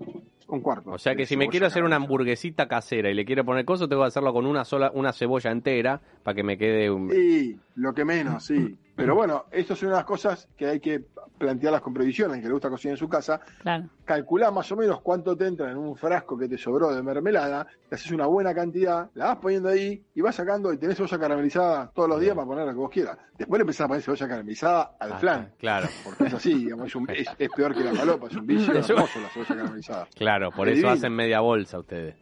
un 0.51 0.61
cuarto. 0.61 0.91
O 0.91 0.97
sea 0.97 1.13
que 1.15 1.23
de 1.23 1.25
si 1.25 1.37
me 1.37 1.47
quiero 1.47 1.65
hacer 1.67 1.83
una 1.83 1.95
hamburguesita 1.97 2.67
casera 2.67 3.09
y 3.09 3.13
le 3.13 3.25
quiero 3.25 3.43
poner 3.45 3.65
cosas, 3.65 3.87
tengo 3.89 4.01
que 4.03 4.07
hacerlo 4.09 4.33
con 4.33 4.45
una 4.45 4.65
sola, 4.65 4.91
una 4.93 5.13
cebolla 5.13 5.51
entera 5.51 5.99
para 6.23 6.35
que 6.35 6.43
me 6.43 6.57
quede 6.57 6.89
un... 6.91 7.09
Sí, 7.09 7.57
lo 7.75 7.93
que 7.93 8.05
menos, 8.05 8.45
sí. 8.45 8.77
Pero 8.93 9.15
bueno, 9.15 9.45
esto 9.51 9.73
es 9.73 9.81
una 9.81 9.91
de 9.91 9.97
las 9.97 10.05
cosas 10.05 10.47
que 10.55 10.67
hay 10.67 10.79
que 10.79 11.01
plantearlas 11.39 11.81
con 11.81 11.91
previsión, 11.93 12.31
al 12.31 12.39
que 12.41 12.45
le 12.47 12.53
gusta 12.53 12.69
cocinar 12.69 12.93
en 12.93 12.97
su 12.97 13.09
casa. 13.09 13.39
Claro. 13.63 13.85
Calculá 14.05 14.51
más 14.51 14.71
o 14.71 14.75
menos 14.75 15.01
cuánto 15.01 15.35
te 15.35 15.47
entra 15.47 15.71
en 15.71 15.77
un 15.77 15.95
frasco 15.95 16.37
que 16.37 16.47
te 16.47 16.57
sobró 16.57 16.93
de 16.93 17.01
mermelada, 17.01 17.65
te 17.89 17.95
haces 17.95 18.11
una 18.11 18.27
buena 18.27 18.53
cantidad, 18.53 19.09
la 19.15 19.27
vas 19.27 19.37
poniendo 19.37 19.69
ahí 19.69 20.03
y 20.13 20.21
vas 20.21 20.35
sacando 20.35 20.71
y 20.71 20.77
tenés 20.77 20.97
cebolla 20.97 21.17
caramelizada 21.17 21.89
todos 21.95 22.09
los 22.09 22.19
días 22.19 22.35
para 22.35 22.45
poner 22.45 22.65
lo 22.65 22.71
que 22.73 22.77
vos 22.77 22.91
quieras. 22.91 23.17
Después 23.39 23.57
le 23.57 23.63
empezás 23.63 23.85
a 23.85 23.87
poner 23.87 24.03
cebolla 24.03 24.27
caramelizada 24.27 24.91
al 24.99 25.13
Ah, 25.13 25.17
flan, 25.17 25.51
Claro, 25.57 25.87
porque 26.03 26.25
es 26.25 26.33
así, 26.33 26.53
digamos, 26.53 26.87
es, 26.87 26.95
un- 26.95 27.09
es- 27.09 27.27
es 27.39 27.49
peor 27.55 27.73
que 27.73 27.83
la 27.83 27.93
palopa, 27.93 28.27
es 28.27 28.35
un 28.35 28.45
vicio 28.45 28.71
hermoso 28.75 29.19
la 29.19 29.29
cebolla 29.29 29.55
caramelizada. 29.55 30.07
claro, 30.15 30.40
por 30.49 30.67
Es 30.69 30.79
eso 30.79 30.89
hacen 30.89 31.13
media 31.13 31.41
bolsa 31.41 31.77
ustedes. 31.77 32.15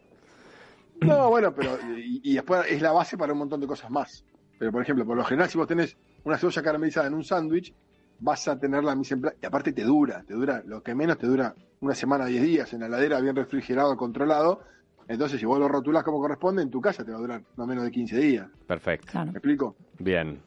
No, 1.00 1.30
bueno, 1.30 1.54
pero 1.54 1.78
y, 1.96 2.20
y 2.22 2.34
después 2.34 2.66
es 2.68 2.82
la 2.82 2.92
base 2.92 3.16
para 3.16 3.32
un 3.32 3.38
montón 3.38 3.60
de 3.60 3.66
cosas 3.66 3.90
más. 3.90 4.24
Pero 4.58 4.72
por 4.72 4.82
ejemplo, 4.82 5.06
por 5.06 5.16
lo 5.16 5.24
general, 5.24 5.48
si 5.48 5.56
vos 5.56 5.66
tenés 5.66 5.96
una 6.24 6.36
cebolla 6.36 6.62
caramelizada 6.62 7.06
en 7.06 7.14
un 7.14 7.24
sándwich, 7.24 7.72
vas 8.18 8.46
a 8.48 8.58
tener 8.58 8.84
la 8.84 8.92
en 8.92 9.20
place, 9.20 9.38
y 9.42 9.46
aparte 9.46 9.72
te 9.72 9.82
dura, 9.82 10.22
te 10.22 10.34
dura, 10.34 10.62
lo 10.66 10.82
que 10.82 10.94
menos 10.94 11.16
te 11.16 11.26
dura 11.26 11.54
una 11.80 11.94
semana, 11.94 12.26
10 12.26 12.42
días, 12.42 12.72
en 12.74 12.80
la 12.80 12.86
heladera, 12.86 13.20
bien 13.20 13.34
refrigerado, 13.34 13.96
controlado. 13.96 14.60
Entonces, 15.08 15.40
si 15.40 15.46
vos 15.46 15.58
lo 15.58 15.66
rotulás 15.66 16.04
como 16.04 16.20
corresponde, 16.20 16.62
en 16.62 16.70
tu 16.70 16.80
casa 16.80 17.04
te 17.04 17.10
va 17.10 17.16
a 17.16 17.20
durar 17.20 17.42
no 17.56 17.66
menos 17.66 17.84
de 17.84 17.90
15 17.90 18.18
días. 18.18 18.48
Perfecto. 18.66 19.08
Claro. 19.10 19.32
¿Me 19.32 19.38
explico? 19.38 19.74
Bien. 19.98 20.38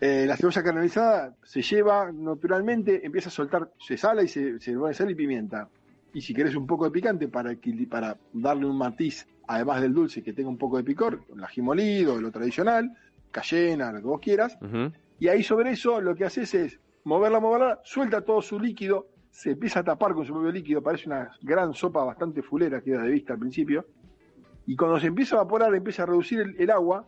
Eh, 0.00 0.24
la 0.26 0.36
cebolla 0.36 0.62
caramelizada 0.62 1.36
se 1.44 1.62
lleva 1.62 2.10
naturalmente, 2.12 3.06
empieza 3.06 3.28
a 3.28 3.32
soltar, 3.32 3.70
se 3.78 3.96
sala 3.96 4.22
y 4.22 4.28
se, 4.28 4.58
se 4.58 4.72
pone 4.76 4.94
sal 4.94 5.10
y 5.10 5.14
pimienta. 5.14 5.68
Y 6.12 6.20
si 6.20 6.34
querés 6.34 6.56
un 6.56 6.66
poco 6.66 6.84
de 6.84 6.90
picante 6.90 7.28
para, 7.28 7.56
para 7.88 8.16
darle 8.32 8.66
un 8.66 8.76
matiz, 8.76 9.26
además 9.46 9.80
del 9.80 9.94
dulce, 9.94 10.22
que 10.22 10.32
tenga 10.32 10.48
un 10.48 10.58
poco 10.58 10.76
de 10.76 10.84
picor, 10.84 11.22
el 11.34 11.42
ají 11.44 11.62
molido, 11.62 12.20
lo 12.20 12.30
tradicional, 12.30 12.96
cayena, 13.30 13.92
lo 13.92 13.98
que 13.98 14.06
vos 14.06 14.20
quieras. 14.20 14.58
Y 15.18 15.28
ahí 15.28 15.42
sobre 15.42 15.72
eso 15.72 16.00
lo 16.00 16.14
que 16.14 16.24
haces 16.24 16.54
es 16.54 16.80
moverla, 17.04 17.40
moverla, 17.40 17.80
suelta 17.84 18.22
todo 18.22 18.42
su 18.42 18.58
líquido, 18.58 19.08
se 19.30 19.52
empieza 19.52 19.80
a 19.80 19.84
tapar 19.84 20.14
con 20.14 20.24
su 20.26 20.32
propio 20.32 20.50
líquido, 20.50 20.82
parece 20.82 21.06
una 21.06 21.30
gran 21.42 21.72
sopa 21.74 22.04
bastante 22.04 22.42
fulera, 22.42 22.80
queda 22.80 23.02
de 23.02 23.10
vista 23.10 23.34
al 23.34 23.38
principio. 23.38 23.86
Y 24.66 24.76
cuando 24.76 24.98
se 24.98 25.06
empieza 25.06 25.36
a 25.36 25.40
evaporar, 25.40 25.74
empieza 25.74 26.02
a 26.02 26.06
reducir 26.06 26.40
el, 26.40 26.56
el 26.58 26.70
agua 26.70 27.06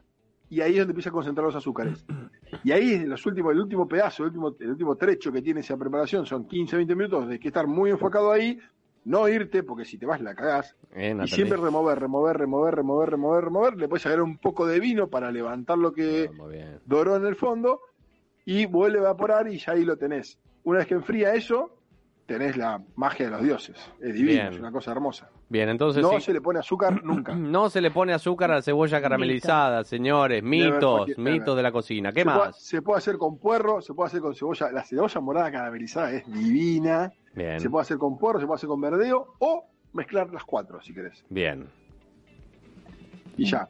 y 0.52 0.61
ahí 0.61 0.73
es 0.73 0.78
donde 0.80 0.92
empieza 0.92 1.09
a 1.09 1.12
concentrar 1.12 1.47
los 1.47 1.56
azúcares. 1.56 2.04
Y 2.62 2.73
ahí 2.73 3.06
los 3.06 3.25
últimos, 3.25 3.52
el 3.52 3.61
último 3.61 3.88
pedazo, 3.88 4.25
el 4.25 4.28
último, 4.28 4.54
el 4.61 4.71
último 4.71 4.97
trecho 4.97 5.32
que 5.32 5.40
tiene 5.40 5.61
esa 5.61 5.78
preparación 5.78 6.26
son 6.26 6.47
15, 6.47 6.76
20 6.76 6.94
minutos 6.94 7.28
de 7.28 7.40
que 7.40 7.49
estar 7.49 7.66
muy 7.66 7.90
enfocado 7.90 8.30
ahí 8.30 8.59
no 9.04 9.28
irte, 9.28 9.62
porque 9.62 9.85
si 9.85 9.99
te 9.99 10.06
vas 10.06 10.21
la 10.21 10.35
cagás. 10.35 10.76
Eh, 10.94 11.16
Y 11.25 11.28
siempre 11.28 11.56
remover, 11.56 11.99
remover, 11.99 12.37
remover, 12.37 12.75
remover, 12.76 13.11
remover, 13.11 13.44
remover. 13.44 13.76
Le 13.76 13.88
puedes 13.88 14.06
agregar 14.06 14.23
un 14.25 14.38
poco 14.38 14.66
de 14.66 14.78
vino 14.80 15.09
para 15.09 15.30
levantar 15.30 15.78
lo 15.78 15.92
que 15.92 16.30
Ah, 16.32 16.78
doró 16.87 17.16
en 17.16 17.26
el 17.26 17.35
fondo 17.37 17.80
y 18.44 18.66
vuelve 18.66 18.99
a 18.99 19.02
evaporar 19.02 19.49
y 19.49 19.59
ya 19.59 19.73
ahí 19.73 19.85
lo 19.85 19.97
tenés. 19.97 20.38
Una 20.64 20.78
vez 20.78 20.87
que 20.87 20.94
enfría 20.94 21.35
eso, 21.35 21.76
tenés 22.26 22.56
la 22.56 22.80
magia 22.94 23.26
de 23.26 23.32
los 23.32 23.42
dioses. 23.42 23.76
Es 24.00 24.14
divino, 24.14 24.42
Bien. 24.42 24.52
es 24.52 24.59
una 24.61 24.71
cosa 24.71 24.92
hermosa. 24.92 25.28
Bien, 25.49 25.68
entonces 25.68 26.02
No 26.02 26.12
sí. 26.12 26.21
se 26.21 26.32
le 26.32 26.40
pone 26.40 26.61
azúcar 26.61 27.02
nunca. 27.04 27.35
No 27.37 27.68
se 27.71 27.80
le 27.80 27.90
pone 27.90 28.12
azúcar 28.12 28.52
a 28.52 28.54
la 28.56 28.62
cebolla 28.62 29.00
caramelizada, 29.02 29.82
señores. 29.85 30.42
Mitos, 30.42 31.09
mitos 31.18 31.56
de 31.56 31.62
la 31.62 31.73
cocina. 31.73 32.12
¿Qué 32.12 32.21
se 32.21 32.25
Puede, 32.25 32.38
más? 32.38 32.56
se 32.62 32.80
puede 32.82 32.99
hacer 32.99 33.18
con 33.18 33.38
puerro, 33.38 33.80
se 33.82 33.92
puede 33.94 34.06
hacer 34.09 34.21
con 34.21 34.35
cebolla. 34.35 34.71
La 34.71 34.85
cebolla 34.85 35.21
morada 35.21 35.50
caramelizada 35.50 36.12
es 36.12 36.26
divina. 36.32 37.12
Bien, 37.35 37.61
Se 37.61 37.71
puede 37.71 37.83
hacer 37.83 37.97
con 37.99 38.19
puerro, 38.19 38.39
se 38.41 38.47
puede 38.47 38.57
hacer 38.57 38.69
con 38.69 38.81
verdeo 38.81 39.35
o 39.39 39.65
mezclar 39.95 40.31
las 40.33 40.45
cuatro 40.45 40.81
si 40.83 40.93
querés. 40.95 41.25
bien. 41.31 41.67
Y 43.39 43.47
ya. 43.47 43.67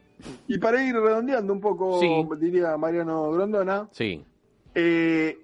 Y 0.47 0.57
para 0.57 0.83
ir 0.83 0.93
redondeando 0.93 1.53
un 1.53 1.61
poco, 1.61 1.97
Sí. 1.99 2.09
diría 2.37 2.75
Mariano 2.77 3.31
Grondona, 3.31 3.87
Sí, 3.91 4.21
eh, 4.75 5.37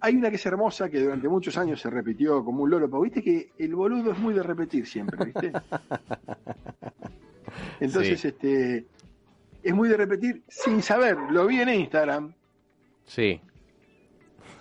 hay 0.00 0.14
una 0.14 0.30
que 0.30 0.36
es 0.36 0.46
hermosa 0.46 0.88
que 0.88 1.00
durante 1.00 1.28
muchos 1.28 1.56
años 1.58 1.80
se 1.80 1.90
repitió 1.90 2.44
como 2.44 2.62
un 2.62 2.70
loro, 2.70 2.88
pero 2.88 3.02
viste 3.02 3.22
que 3.22 3.50
el 3.58 3.74
boludo 3.74 4.12
es 4.12 4.18
muy 4.18 4.34
de 4.34 4.42
repetir 4.44 4.86
siempre, 4.86 5.24
¿viste? 5.24 5.52
Entonces, 7.80 8.20
Sí. 8.20 8.28
este 8.28 8.86
es 9.62 9.74
muy 9.74 9.88
de 9.88 9.96
repetir 9.96 10.42
sin 10.48 10.82
saber. 10.82 11.16
Lo 11.30 11.46
vi 11.46 11.60
en 11.60 11.68
Instagram 11.70 12.32
sí. 13.04 13.40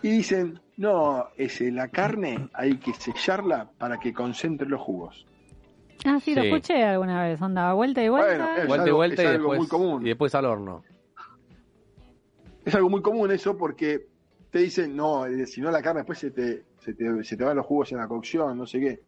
Y 0.07 0.11
dicen, 0.17 0.59
no, 0.77 1.29
ese, 1.35 1.71
la 1.71 1.87
carne 1.87 2.49
hay 2.53 2.77
que 2.77 2.93
sellarla 2.93 3.71
para 3.77 3.97
que 3.97 4.13
concentre 4.13 4.67
los 4.69 4.79
jugos. 4.81 5.25
Ah, 6.05 6.19
sí, 6.19 6.35
lo 6.35 6.41
Sí. 6.43 6.47
escuché 6.49 6.83
alguna 6.83 7.23
vez. 7.23 7.41
Onda, 7.41 7.73
vuelta 7.73 8.03
y 8.03 8.09
vuelta. 8.09 8.27
Bueno, 8.37 8.45
Es 8.61 8.67
Vuelta 8.67 8.85
y 8.85 8.89
algo- 8.89 8.97
vuelta 8.97 9.21
es 9.23 9.27
y 9.27 9.31
algo 9.31 9.41
después, 9.53 9.57
muy 9.59 9.67
común. 9.67 10.05
y 10.05 10.09
después 10.09 10.35
al 10.35 10.45
horno. 10.45 10.83
Es 12.63 12.75
algo 12.75 12.89
muy 12.89 13.01
común 13.01 13.31
eso 13.31 13.57
porque 13.57 14.07
te 14.51 14.59
dicen, 14.59 14.95
no, 14.95 15.25
eh, 15.25 15.45
si 15.47 15.61
no 15.61 15.71
la 15.71 15.81
carne 15.81 16.01
después 16.01 16.19
se 16.19 16.31
te, 16.31 16.63
se 16.79 16.93
te, 16.93 17.23
se 17.23 17.37
te 17.37 17.43
van 17.43 17.57
los 17.57 17.65
jugos 17.65 17.91
en 17.91 17.97
la 17.99 18.07
cocción, 18.07 18.57
no 18.57 18.65
sé 18.65 18.79
qué. 18.79 18.99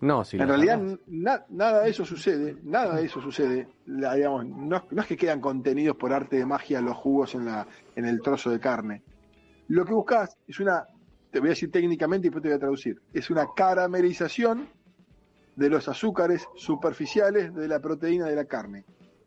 No, 0.00 0.24
si 0.24 0.36
en 0.36 0.46
realidad 0.46 0.80
na- 1.06 1.44
nada 1.48 1.82
de 1.84 1.90
eso 1.90 2.04
sucede, 2.04 2.56
nada 2.64 2.96
de 2.96 3.06
eso 3.06 3.20
sucede. 3.20 3.68
La- 3.86 4.14
digamos, 4.14 4.44
no, 4.46 4.84
no 4.90 5.02
es 5.02 5.06
que 5.08 5.16
quedan 5.16 5.40
contenidos 5.40 5.96
por 5.96 6.12
arte 6.12 6.36
de 6.36 6.46
magia 6.46 6.80
los 6.80 6.96
jugos 6.96 7.34
en, 7.34 7.46
la, 7.46 7.66
en 7.94 8.04
el 8.04 8.20
trozo 8.20 8.50
de 8.50 8.60
carne. 8.60 9.02
Lo 9.68 9.84
que 9.84 9.92
buscas 9.92 10.36
es 10.46 10.60
una, 10.60 10.84
te 11.30 11.40
voy 11.40 11.48
a 11.48 11.50
decir 11.50 11.70
técnicamente 11.70 12.26
y 12.26 12.30
después 12.30 12.42
te 12.42 12.48
voy 12.48 12.56
a 12.56 12.60
traducir, 12.60 13.00
es 13.12 13.30
una 13.30 13.46
caramelización 13.54 14.68
de 15.56 15.70
los 15.70 15.88
azúcares 15.88 16.46
superficiales 16.56 17.54
de 17.54 17.66
la 17.68 17.80
proteína 17.80 18.26
de 18.26 18.36
la 18.36 18.44
carne. 18.44 18.84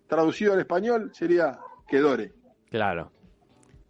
Traducido 0.07 0.53
al 0.53 0.59
español 0.59 1.11
sería 1.13 1.59
que 1.87 1.99
dore. 1.99 2.33
Claro. 2.69 3.11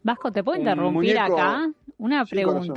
Vasco, 0.04 0.32
¿te 0.32 0.44
puedo 0.44 0.58
interrumpir 0.58 1.16
muñeco- 1.16 1.34
acá? 1.40 1.72
Una 1.98 2.26
Sí, 2.26 2.42
corazón, 2.44 2.74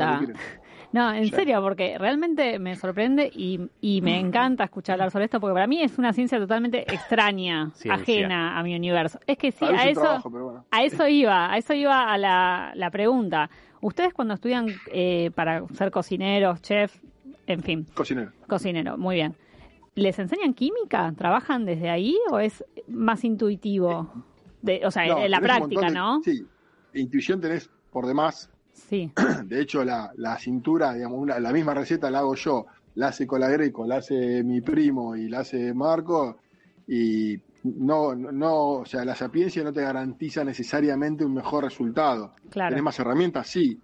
No, 0.93 1.13
en 1.13 1.25
Sí. 1.25 1.31
serio, 1.31 1.61
porque 1.63 1.97
realmente 1.99 2.59
me 2.59 2.77
sorprende 2.77 3.31
y, 3.35 3.59
y 3.81 4.03
me 4.03 4.19
encanta 4.21 4.65
escuchar 4.65 4.95
hablar 4.95 5.11
sobre 5.11 5.25
esto, 5.25 5.41
porque 5.41 5.55
para 5.55 5.67
mí 5.67 5.83
es 5.83 5.97
una 5.99 6.13
ciencia 6.13 6.39
totalmente 6.39 6.81
extraña, 6.93 7.71
Ciencia. 7.75 7.95
ajena 7.95 8.59
a 8.59 8.63
mi 8.63 8.75
universo. 8.77 9.19
Es 9.27 9.39
que 9.39 9.53
sí, 9.53 9.65
mí 9.65 9.75
a 9.77 9.89
eso, 9.89 10.01
trabajo, 10.03 10.31
pero 10.31 10.45
bueno. 10.45 10.65
a 10.71 10.83
eso 10.85 11.09
iba, 11.09 11.51
a 11.51 11.57
eso 11.57 11.73
iba 11.73 12.13
a 12.13 12.19
la, 12.19 12.73
la 12.75 12.91
pregunta. 12.91 13.49
Ustedes 13.81 14.13
cuando 14.13 14.35
estudian 14.35 14.67
eh, 14.93 15.31
para 15.35 15.67
ser 15.69 15.91
cocineros, 15.91 16.61
chef, 16.61 16.95
en 17.47 17.63
fin, 17.63 17.87
Cocinero. 17.95 18.31
cocinero, 18.47 18.99
muy 18.99 19.17
bien. 19.17 19.35
¿Les 19.95 20.19
enseñan 20.19 20.55
química? 20.55 21.13
¿Trabajan 21.17 21.65
desde 21.65 21.91
ahí 21.91 22.17
o 22.31 22.39
es 22.39 22.65
más 22.87 23.25
intuitivo? 23.25 24.11
De, 24.63 24.83
o 24.87 24.91
sea, 24.91 25.07
No, 25.07 25.19
en 25.19 25.31
la 25.31 25.41
práctica, 25.41 25.87
de- 25.89 25.95
¿no? 25.95 26.21
Sí, 26.23 26.47
intuición 26.95 27.41
tenés 27.41 27.69
por 27.91 28.07
demás. 28.07 28.49
Sí, 28.73 29.11
De 29.45 29.61
hecho, 29.61 29.85
la, 29.85 30.11
la 30.17 30.39
cintura, 30.39 30.95
digamos, 30.95 31.19
una- 31.21 31.39
la 31.39 31.53
misma 31.53 31.75
receta 31.75 32.11
la 32.11 32.21
hago 32.21 32.35
yo, 32.35 32.67
la 32.95 33.09
hace 33.09 33.27
Colagreco, 33.27 33.87
la 33.87 33.97
hace 33.97 34.43
mi 34.43 34.61
primo 34.61 35.15
y 35.17 35.29
la 35.29 35.41
hace 35.41 35.73
Marco, 35.75 36.39
y 36.87 37.39
no, 37.65 38.15
no, 38.15 38.69
o 38.81 38.85
sea, 38.85 39.05
la 39.05 39.15
sapiencia 39.15 39.63
no 39.63 39.73
te 39.73 39.83
garantiza 39.83 40.45
necesariamente 40.45 41.25
un 41.25 41.35
mejor 41.35 41.65
resultado. 41.65 42.35
claro. 42.51 42.71
Tenés 42.71 42.83
más 42.85 42.99
herramientas, 42.99 43.47
sí, 43.47 43.79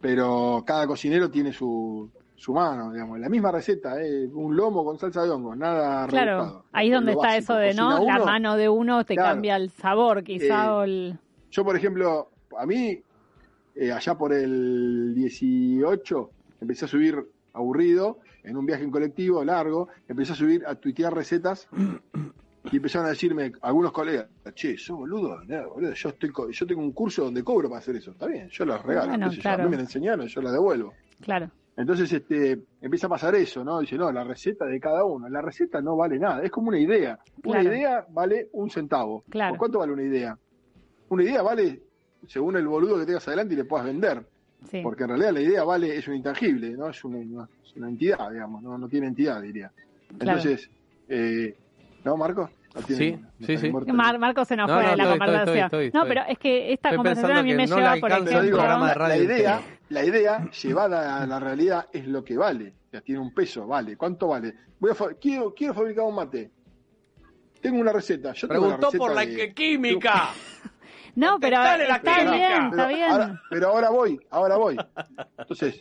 pero 0.00 0.62
cada 0.66 0.86
cocinero 0.86 1.30
tiene 1.30 1.52
su, 1.52 2.08
su 2.34 2.52
mano, 2.52 2.92
digamos. 2.92 3.18
La 3.18 3.28
misma 3.28 3.50
receta, 3.50 4.00
eh, 4.02 4.28
un 4.32 4.54
lomo 4.54 4.84
con 4.84 4.98
salsa 4.98 5.22
de 5.22 5.30
hongo, 5.30 5.56
nada 5.56 6.06
Claro, 6.06 6.36
rebuscado. 6.38 6.64
ahí 6.72 6.88
es 6.88 6.94
donde 6.94 7.12
está 7.12 7.26
básico. 7.28 7.52
eso 7.54 7.54
de, 7.60 7.74
¿no? 7.74 8.04
La 8.04 8.18
mano 8.18 8.56
de 8.56 8.68
uno 8.68 9.04
te 9.04 9.14
Claro. 9.14 9.34
cambia 9.34 9.56
el 9.56 9.70
sabor, 9.70 10.22
quizá, 10.22 10.66
Eh, 10.66 10.70
o 10.70 10.82
el... 10.82 11.18
Yo, 11.50 11.64
por 11.64 11.76
ejemplo, 11.76 12.28
a 12.58 12.66
mí, 12.66 13.00
eh, 13.76 13.92
allá 13.92 14.14
por 14.16 14.32
el 14.32 15.14
18, 15.14 16.30
empecé 16.60 16.84
a 16.86 16.88
subir 16.88 17.16
aburrido, 17.52 18.18
en 18.42 18.56
un 18.56 18.64
viaje 18.66 18.84
en 18.84 18.90
colectivo 18.90 19.42
largo, 19.44 19.88
empecé 20.08 20.32
a 20.32 20.36
subir, 20.36 20.64
a 20.66 20.74
tuitear 20.76 21.12
recetas 21.14 21.68
y 22.70 22.76
empezaron 22.76 23.06
a 23.06 23.10
decirme 23.10 23.52
algunos 23.62 23.92
colegas, 23.92 24.28
che, 24.54 24.76
sos 24.78 24.96
boludo, 24.96 25.42
no, 25.44 25.70
boludo, 25.70 25.92
yo, 25.94 26.08
estoy, 26.10 26.30
co- 26.30 26.50
yo 26.50 26.66
tengo 26.66 26.80
un 26.80 26.92
curso 26.92 27.24
donde 27.24 27.42
cobro 27.42 27.68
para 27.68 27.78
hacer 27.80 27.96
eso. 27.96 28.12
Está 28.12 28.26
bien, 28.26 28.48
yo 28.50 28.64
los 28.64 28.82
regalo. 28.84 29.08
Bueno, 29.08 29.24
Entonces, 29.24 29.42
claro. 29.42 29.62
A 29.62 29.66
mí 29.66 29.70
me 29.70 29.76
la 29.76 29.82
enseñaron, 29.82 30.26
yo 30.26 30.42
la 30.42 30.52
devuelvo. 30.52 30.92
Claro, 31.20 31.50
Entonces 31.76 32.12
este, 32.12 32.58
empieza 32.80 33.06
a 33.06 33.10
pasar 33.10 33.34
eso, 33.34 33.64
¿no? 33.64 33.80
Dice, 33.80 33.96
no, 33.96 34.10
la 34.12 34.22
receta 34.24 34.64
de 34.66 34.78
cada 34.80 35.04
uno. 35.04 35.28
La 35.28 35.42
receta 35.42 35.80
no 35.80 35.96
vale 35.96 36.18
nada, 36.18 36.42
es 36.42 36.50
como 36.50 36.68
una 36.68 36.78
idea. 36.78 37.18
Una 37.44 37.62
idea 37.62 38.06
vale 38.10 38.48
un 38.52 38.70
centavo. 38.70 39.24
Claro. 39.28 39.52
¿Por 39.52 39.58
cuánto 39.58 39.78
vale 39.80 39.92
una 39.92 40.02
idea? 40.02 40.38
Una 41.08 41.22
idea 41.22 41.42
vale 41.42 41.82
según 42.26 42.56
el 42.56 42.66
boludo 42.66 42.98
que 42.98 43.06
tengas 43.06 43.26
adelante 43.28 43.54
y 43.54 43.56
le 43.58 43.64
puedas 43.64 43.86
vender. 43.86 44.24
sí. 44.70 44.80
Porque 44.82 45.02
en 45.04 45.10
realidad 45.10 45.32
la 45.32 45.40
idea 45.40 45.64
vale, 45.64 45.96
es 45.96 46.08
un 46.08 46.14
intangible, 46.16 46.70
¿no? 46.70 46.88
Es 46.88 47.04
una, 47.04 47.18
no, 47.24 47.48
es 47.64 47.76
una 47.76 47.88
entidad, 47.88 48.30
digamos, 48.30 48.62
no, 48.62 48.76
no 48.78 48.88
tiene 48.88 49.06
entidad, 49.08 49.40
diría. 49.42 49.70
Claro. 50.18 50.38
Entonces, 50.38 50.70
eh, 51.08 51.56
¿no, 52.04 52.16
Marco? 52.16 52.50
No 52.74 52.82
tiene- 52.82 53.18
Sí, 53.40 53.46
sí, 53.46 53.56
sí. 53.58 53.72
Mar- 53.92 54.18
Marco 54.18 54.44
se 54.44 54.54
nos 54.56 54.68
No, 54.68 54.74
fue 54.74 54.84
no, 54.84 54.90
de 54.90 54.96
la 54.96 55.02
estoy, 55.04 55.14
estoy, 55.14 55.26
conversación. 55.28 55.64
estoy, 55.64 55.90
no, 55.92 56.06
pero 56.08 56.22
es 56.28 56.38
que 56.38 56.72
esta 56.72 56.88
Estoy 56.88 56.96
conversación 56.96 57.36
a 57.38 57.42
mí 57.42 57.54
me 57.54 57.66
no 57.66 57.76
lleva, 57.76 57.94
le 57.94 58.00
por 58.00 58.10
ejemplo... 58.12 58.40
programa 58.50 58.88
de 58.88 58.94
radio 58.94 59.16
la 59.16 59.24
idea, 59.24 59.60
la 59.88 60.04
idea 60.04 60.50
llevada 60.50 61.22
a 61.22 61.26
la 61.26 61.40
realidad 61.40 61.86
es 61.92 62.06
lo 62.06 62.22
que 62.24 62.36
vale. 62.36 62.74
O 62.88 62.90
sea, 62.90 63.00
tiene 63.00 63.20
un 63.20 63.32
peso, 63.34 63.66
vale. 63.66 63.96
¿Cuánto 63.96 64.28
vale? 64.28 64.54
Voy 64.78 64.90
a 64.90 64.94
fa- 64.94 65.14
quiero, 65.20 65.54
quiero 65.54 65.72
fabricar 65.74 66.04
un 66.04 66.14
mate. 66.16 66.50
Tengo 67.60 67.80
una 67.80 67.92
receta. 67.92 68.32
Yo 68.34 68.46
tengo 68.46 68.60
Preguntó 68.62 68.76
una 68.76 68.86
receta 68.88 68.98
por 68.98 69.14
la 69.14 69.26
de- 69.26 69.54
química. 69.54 70.30
No, 71.16 71.38
pero 71.40 71.56
Contestale 71.56 71.88
la 71.88 71.96
está 71.96 72.30
bien, 72.30 72.64
está 72.64 72.70
pero 72.70 72.88
bien. 72.88 73.10
Ahora, 73.10 73.42
pero 73.50 73.68
ahora 73.68 73.90
voy, 73.90 74.20
ahora 74.30 74.56
voy. 74.56 74.76
Entonces, 75.38 75.80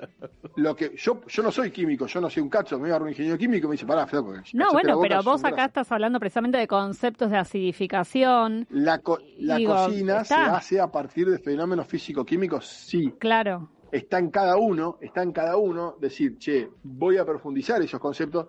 lo 0.55 0.75
que 0.75 0.95
yo 0.95 1.21
yo 1.27 1.43
no 1.43 1.51
soy 1.51 1.71
químico, 1.71 2.07
yo 2.07 2.21
no 2.21 2.29
soy 2.29 2.41
un 2.41 2.49
cacho, 2.49 2.79
me 2.79 2.87
iba 2.87 2.97
a 2.97 3.01
un 3.01 3.09
ingeniero 3.09 3.37
químico 3.37 3.67
y 3.67 3.69
me 3.69 3.71
dice, 3.73 3.85
pará, 3.85 4.07
flaco. 4.07 4.33
No, 4.53 4.71
bueno, 4.71 4.97
pero 5.01 5.21
vos 5.23 5.41
acá 5.43 5.51
grasas". 5.55 5.67
estás 5.67 5.91
hablando 5.91 6.19
precisamente 6.19 6.57
de 6.57 6.67
conceptos 6.67 7.29
de 7.29 7.37
acidificación. 7.37 8.65
La, 8.69 8.99
co- 8.99 9.19
la 9.39 9.57
Digo, 9.57 9.75
cocina 9.75 10.21
está. 10.21 10.35
se 10.45 10.51
hace 10.51 10.79
a 10.81 10.87
partir 10.87 11.29
de 11.29 11.37
fenómenos 11.39 11.87
físico-químicos, 11.87 12.65
sí. 12.67 13.13
Claro, 13.19 13.69
Está 13.91 14.17
en 14.19 14.29
cada 14.29 14.57
uno, 14.57 14.97
está 14.99 15.21
en 15.23 15.31
cada 15.31 15.55
uno 15.57 15.95
decir, 16.01 16.37
che, 16.37 16.69
voy 16.83 17.17
a 17.17 17.23
profundizar 17.23 17.81
esos 17.81 17.99
conceptos 17.99 18.47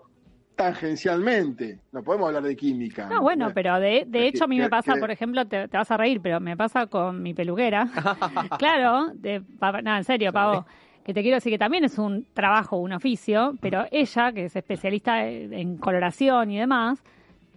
tangencialmente. 0.57 1.79
No 1.93 2.03
podemos 2.03 2.29
hablar 2.29 2.43
de 2.43 2.57
química. 2.57 3.07
No, 3.09 3.21
bueno, 3.23 3.49
¿entendés? 3.49 3.55
pero 3.55 3.81
de, 3.81 4.05
de 4.07 4.29
Es 4.29 4.35
hecho 4.35 4.45
a 4.45 4.47
mí 4.49 4.59
me 4.59 4.69
pasa, 4.69 4.97
por 4.97 5.11
ejemplo, 5.11 5.47
te, 5.47 5.69
te 5.69 5.77
vas 5.77 5.91
a 5.91 5.97
reír, 5.97 6.21
pero 6.21 6.41
me 6.41 6.57
pasa 6.57 6.87
con 6.87 7.23
mi 7.23 7.35
peluquera. 7.35 7.89
claro, 8.59 9.11
de, 9.15 9.43
pa- 9.59 9.83
no, 9.83 9.97
en 9.97 10.05
serio, 10.05 10.33
Pavo, 10.33 10.67
que 11.05 11.15
te 11.15 11.23
quiero 11.23 11.37
decir 11.37 11.53
que 11.53 11.59
también 11.59 11.85
es 11.85 11.99
un 11.99 12.27
trabajo, 12.35 12.79
un 12.79 12.93
oficio, 12.93 13.55
pero 13.61 13.85
ella, 13.91 14.33
que 14.33 14.47
es 14.47 14.57
especialista 14.57 15.27
en 15.29 15.77
coloración 15.77 16.51
y 16.51 16.59
demás, 16.59 17.03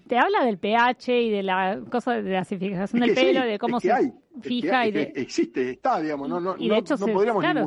te 0.07 0.17
habla 0.17 0.43
del 0.43 0.57
pH 0.57 1.21
y 1.21 1.29
de 1.29 1.43
la 1.43 1.79
cosa 1.89 2.21
de 2.21 2.31
la 2.31 2.39
acidificación 2.39 3.03
Es 3.03 3.09
del 3.09 3.17
sí, 3.17 3.25
pelo, 3.25 3.41
de 3.45 3.59
cómo 3.59 3.77
es 3.77 3.83
que 3.83 3.87
se 3.89 3.93
hay, 3.93 4.05
es 4.05 4.41
que 4.41 4.49
fija 4.49 4.79
hay, 4.81 4.89
y 4.89 4.91
de... 4.91 5.01
es 5.03 5.17
existe, 5.17 5.69
está, 5.71 5.99
digamos, 6.01 6.27
no, 6.29 6.39
no, 6.39 6.55
Y 6.57 6.63
de 6.63 6.69
no- 6.69 6.75
hecho 6.75 6.95
no 6.97 7.05
se- 7.05 7.11
podríamos 7.13 7.43
claro. 7.43 7.61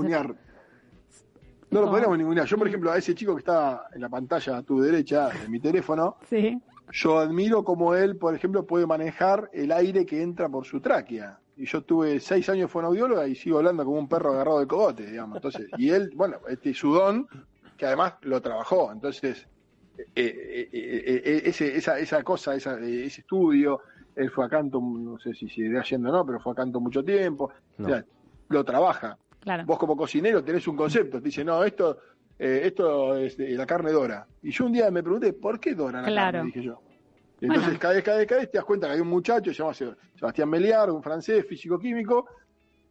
No 1.73 1.81
lo 1.81 1.89
podríamos 1.89 2.19
ningunear. 2.19 2.47
Yo, 2.47 2.59
por 2.59 2.69
ejemplo, 2.69 2.93
a 2.93 2.99
ese 2.99 3.15
chico 3.15 3.35
que 3.35 3.41
está 3.41 3.87
en 3.95 4.03
la 4.03 4.09
pantalla 4.09 4.59
a 4.59 4.63
tu 4.63 4.81
derecha 4.81 5.29
de 5.29 5.49
mi 5.49 5.59
teléfono, 5.59 6.17
Sí, 6.29 6.61
yo 6.93 7.19
admiro 7.19 7.65
cómo 7.65 7.95
él, 7.95 8.17
por 8.17 8.35
ejemplo, 8.35 8.67
puede 8.67 8.87
manejar 8.87 9.49
el 9.55 9.73
aire 9.73 10.05
que 10.05 10.21
entra 10.23 10.49
por 10.49 10.67
su 10.67 10.81
tráquea. 10.81 11.39
Y 11.57 11.65
yo 11.65 11.83
tuve 11.83 12.21
seis 12.21 12.49
años 12.51 12.71
fonoaudióloga 12.71 13.27
y 13.27 13.35
sigo 13.35 13.59
hablando 13.59 13.85
como 13.85 13.99
un 13.99 14.09
perro 14.09 14.33
agarrado 14.33 14.61
de 14.61 14.67
cogote, 14.67 15.07
digamos. 15.07 15.37
Entonces, 15.37 15.67
y 15.79 15.91
él, 15.91 16.11
bueno, 16.15 16.39
este 16.49 16.75
sudón, 16.75 17.27
que 17.79 17.87
además 17.87 18.15
lo 18.23 18.41
trabajó. 18.43 18.93
Entonces, 18.93 19.47
eh, 19.99 20.07
eh, 20.15 20.69
eh, 20.73 21.23
eh, 21.25 21.43
ese, 21.45 21.77
esa, 21.77 21.99
esa 21.99 22.23
cosa, 22.23 22.55
esa, 22.55 22.79
eh, 22.81 23.07
ese 23.07 23.23
estudio, 23.23 23.81
él 24.15 24.31
fue 24.31 24.45
a 24.45 24.49
canto, 24.49 24.81
no 24.81 25.19
sé 25.19 25.33
si 25.33 25.49
seguirá 25.49 25.83
yendo 25.85 26.11
o 26.11 26.13
no, 26.13 26.27
pero 26.27 26.41
fue 26.41 26.53
a 26.53 26.57
canto 26.57 26.81
mucho 26.81 27.03
tiempo. 27.03 27.51
No. 27.79 27.87
O 27.87 27.91
sea, 27.91 28.05
lo 28.49 28.65
trabaja. 28.65 29.17
Claro. 29.43 29.65
Vos 29.67 29.79
como 29.79 29.97
cocinero 29.97 30.43
tenés 30.43 30.67
un 30.69 30.77
concepto, 30.77 31.19
te 31.19 31.25
dice, 31.27 31.45
no, 31.45 31.63
esto 31.65 31.99
eh, 32.39 32.63
esto 32.65 33.17
es 33.19 33.37
de 33.37 33.51
la 33.51 33.67
carne 33.67 33.93
dora. 33.93 34.27
Y 34.43 34.51
yo 34.51 34.65
un 34.67 34.73
día 34.73 34.91
me 34.91 35.03
pregunté, 35.03 35.33
¿por 35.35 35.61
qué 35.61 35.75
dora 35.75 36.01
la 36.01 36.09
Claro. 36.09 36.39
carne? 36.39 36.47
Dije 36.55 36.63
yo. 36.63 36.81
Entonces, 37.41 37.65
Bueno. 37.67 37.79
cada 37.81 37.95
vez, 37.95 38.03
cada 38.05 38.19
vez, 38.19 38.27
cada 38.27 38.41
vez 38.41 38.51
te 38.51 38.59
das 38.59 38.65
cuenta 38.65 38.87
que 38.89 38.95
hay 38.95 39.01
un 39.01 39.09
muchacho, 39.09 39.51
se 39.53 39.59
llama 39.59 39.73
Seb- 39.73 39.97
Sebastián 40.17 40.49
Meliar, 40.49 40.91
un 40.91 41.03
francés, 41.03 41.45
físico-químico, 41.47 42.27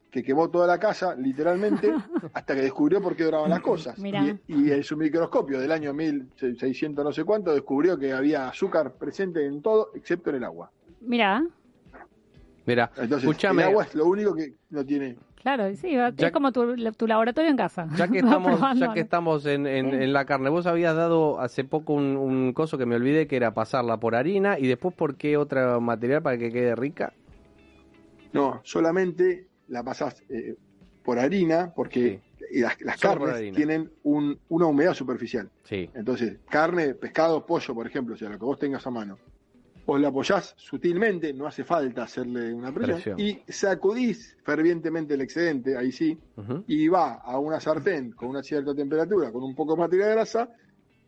que 0.10 0.22
quemó 0.24 0.50
toda 0.50 0.68
la 0.68 0.78
casa, 0.78 1.16
literalmente, 1.16 1.90
hasta 2.34 2.54
que 2.56 2.62
descubrió 2.62 3.02
por 3.02 3.16
qué 3.16 3.24
doraban 3.24 3.50
las 3.50 3.62
cosas. 3.62 3.98
Mirá. 3.98 4.24
Y, 4.48 4.68
y 4.68 4.72
en 4.72 4.84
su 4.84 4.96
microscopio 4.98 5.58
del 5.60 5.72
año 5.72 5.94
1600 5.94 7.04
no 7.04 7.12
sé 7.14 7.24
cuánto, 7.24 7.54
descubrió 7.54 7.98
que 7.98 8.12
había 8.14 8.48
azúcar 8.50 8.94
presente 8.94 9.46
en 9.46 9.62
todo, 9.62 9.92
excepto 9.96 10.30
en 10.32 10.36
el 10.38 10.44
agua. 10.44 10.70
Mira, 11.02 11.44
Mira, 12.66 12.92
Entonces, 12.96 13.24
escúchame, 13.28 13.64
el 13.64 13.70
agua 13.70 13.84
es 13.86 13.96
lo 13.96 14.06
único 14.06 14.36
que 14.36 14.54
no 14.70 14.86
tiene... 14.86 15.18
claro, 15.42 15.76
sí, 15.76 15.92
Ya- 15.94 16.14
es 16.18 16.32
como 16.32 16.52
tu, 16.52 16.76
tu 16.94 17.08
laboratorio 17.08 17.50
en 17.50 17.58
casa. 17.58 17.88
ya 17.98 18.08
que 18.08 18.20
estamos, 18.20 18.60
ya 18.80 18.94
que 18.94 19.00
estamos 19.02 19.46
en, 19.46 19.68
en- 19.68 19.90
Sí. 19.92 19.96
en 19.98 20.14
la 20.14 20.26
carne, 20.26 20.50
vos 20.50 20.66
habías 20.68 20.96
dado 20.96 21.40
hace 21.40 21.64
poco 21.64 21.94
un, 21.94 22.16
un 22.18 22.54
coso 22.54 22.78
que 22.78 22.86
me 22.86 22.96
olvidé 22.96 23.28
que 23.28 23.36
era 23.36 23.54
pasarla 23.54 23.98
por 23.98 24.16
harina 24.16 24.58
y 24.60 24.68
después 24.68 24.94
por 24.96 25.16
qué 25.16 25.38
otro 25.38 25.82
material 25.82 26.22
para 26.22 26.38
que 26.38 26.52
quede 26.52 26.76
rica. 26.76 27.14
No, 28.34 28.62
solamente 28.64 29.48
la 29.68 29.84
pasás 29.84 30.24
eh, 30.30 30.56
por 31.04 31.20
harina, 31.20 31.74
porque 31.76 32.22
las, 32.54 32.80
las 32.82 33.00
carnes 33.00 33.36
harina. 33.36 33.56
tienen 33.56 33.92
un- 34.04 34.38
una 34.50 34.66
humedad 34.68 34.94
superficial. 34.94 35.50
Sí, 35.64 35.90
Entonces, 35.94 36.38
carne, 36.50 36.94
pescado, 36.94 37.46
pollo, 37.46 37.74
por 37.74 37.88
ejemplo, 37.88 38.16
o 38.16 38.18
sea, 38.18 38.30
lo 38.30 38.38
que 38.38 38.46
vos 38.46 38.60
tengas 38.60 38.86
a 38.88 38.92
mano. 38.92 39.18
Vos 39.86 40.00
la 40.00 40.10
apoyás 40.10 40.54
sutilmente, 40.58 41.34
no 41.34 41.48
hace 41.48 41.64
falta 41.64 42.04
hacerle 42.04 42.54
una 42.54 42.72
presión, 42.72 43.16
Presión. 43.16 43.20
y 43.20 43.52
sacudís 43.52 44.38
fervientemente 44.44 45.16
el 45.16 45.22
excedente, 45.22 45.76
ahí 45.78 45.92
sí, 45.92 46.18
y 46.68 46.88
va 46.88 47.16
a 47.16 47.40
una 47.40 47.60
sartén 47.60 48.12
con 48.12 48.30
una 48.30 48.44
cierta 48.44 48.76
temperatura, 48.76 49.32
con 49.32 49.44
un 49.44 49.56
poco 49.56 49.76
más 49.76 49.90
de 49.90 49.98
grasa, 49.98 50.50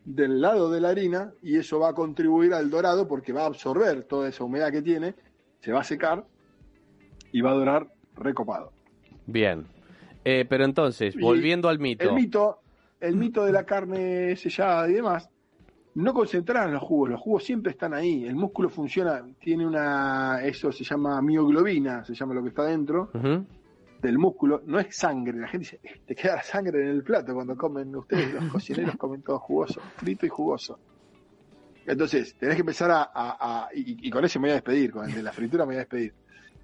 del 0.04 0.42
lado 0.42 0.70
de 0.70 0.82
la 0.82 0.90
harina, 0.90 1.32
y 1.42 1.58
eso 1.58 1.80
va 1.80 1.90
a 1.90 1.94
contribuir 1.94 2.54
al 2.54 2.70
dorado 2.70 3.08
porque 3.08 3.32
va 3.32 3.44
a 3.44 3.46
absorber 3.46 4.04
toda 4.04 4.28
esa 4.28 4.44
humedad 4.44 4.72
que 4.72 4.82
tiene, 4.82 5.14
se 5.62 5.72
va 5.72 5.82
a 5.82 5.84
secar 5.84 6.26
y 7.32 7.42
va 7.42 7.52
a 7.52 7.56
dorar 7.56 7.88
recopado. 8.16 8.72
bien. 9.26 9.66
Eh, 10.26 10.46
pero 10.48 10.64
entonces, 10.64 11.16
Y 11.16 11.20
volviendo 11.20 11.68
al 11.68 11.80
mito. 11.80 12.04
El 12.10 12.14
mito, 12.16 12.60
el 13.02 13.18
mito 13.18 13.44
de 13.44 13.52
la 13.52 13.66
carne 13.66 14.36
sellada 14.38 14.90
y 14.90 14.94
demás, 14.94 15.30
no 15.96 16.14
concentrar 16.14 16.68
en 16.68 16.74
los 16.74 16.84
jugos, 16.84 17.10
los 17.12 17.22
jugos 17.22 17.44
siempre 17.44 17.72
están 17.72 17.94
ahí, 17.94 18.26
el 18.26 18.36
músculo 18.36 18.70
funciona, 18.70 19.24
tiene 19.40 19.66
una, 19.68 20.40
eso 20.44 20.72
se 20.72 20.84
llama 20.84 21.22
mioglobina, 21.22 22.04
se 22.04 22.14
llama 22.16 22.34
lo 22.34 22.42
que 22.42 22.50
está 22.50 22.64
dentro 22.64 23.10
del 24.02 24.18
músculo, 24.18 24.62
no 24.66 24.80
es 24.80 24.96
sangre, 24.96 25.38
la 25.40 25.48
gente 25.48 25.66
dice, 25.66 25.80
"Eh, 25.84 26.02
te 26.06 26.16
queda 26.16 26.36
la 26.38 26.44
sangre 26.44 26.82
en 26.82 26.90
el 26.90 27.04
plato 27.04 27.34
cuando 27.34 27.56
comen 27.56 27.96
ustedes, 27.96 28.34
los 28.34 28.44
cocineros 28.52 28.96
comen 28.98 29.22
todo 29.22 29.40
jugoso, 29.40 29.82
frito 29.98 30.26
y 30.26 30.30
jugoso. 30.30 30.80
Entonces, 31.86 32.36
tenés 32.38 32.56
que 32.56 32.62
empezar 32.62 32.92
a, 32.92 33.04
a- 33.04 33.66
a- 33.66 33.70
y, 33.74 34.08
y 34.08 34.10
con 34.10 34.24
ese 34.24 34.40
me 34.40 34.44
voy 34.48 34.52
a 34.52 34.56
despedir, 34.56 34.92
con 34.92 35.06
el 35.06 35.14
de 35.14 35.22
la 35.24 35.32
fritura 35.34 35.64
me 35.66 35.70
voy 35.74 35.76
a 35.76 35.80
despedir. 35.80 36.14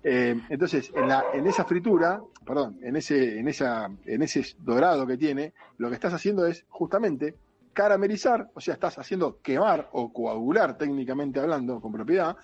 Eh, 0.01 0.39
entonces, 0.49 0.91
en, 0.95 1.09
la, 1.09 1.25
en 1.33 1.45
esa 1.45 1.65
fritura, 1.65 2.21
perdón, 2.45 2.79
en 2.81 2.95
ese, 2.95 3.37
en 3.37 3.49
esa, 3.49 3.89
en 4.05 4.21
ese 4.21 4.45
dorado 4.59 5.05
que 5.05 5.17
tiene, 5.17 5.53
lo 5.77 5.89
que 5.89 5.95
estás 5.95 6.13
haciendo 6.13 6.45
es 6.47 6.65
justamente 6.69 7.35
caramelizar, 7.83 8.49
o 8.53 8.59
sea, 8.59 8.73
estás 8.73 8.97
haciendo 8.99 9.39
quemar 9.41 9.87
o 9.93 10.11
coagular, 10.11 10.77
técnicamente 10.77 11.39
hablando, 11.39 11.79
con 11.79 11.93
propiedad, 11.93 12.35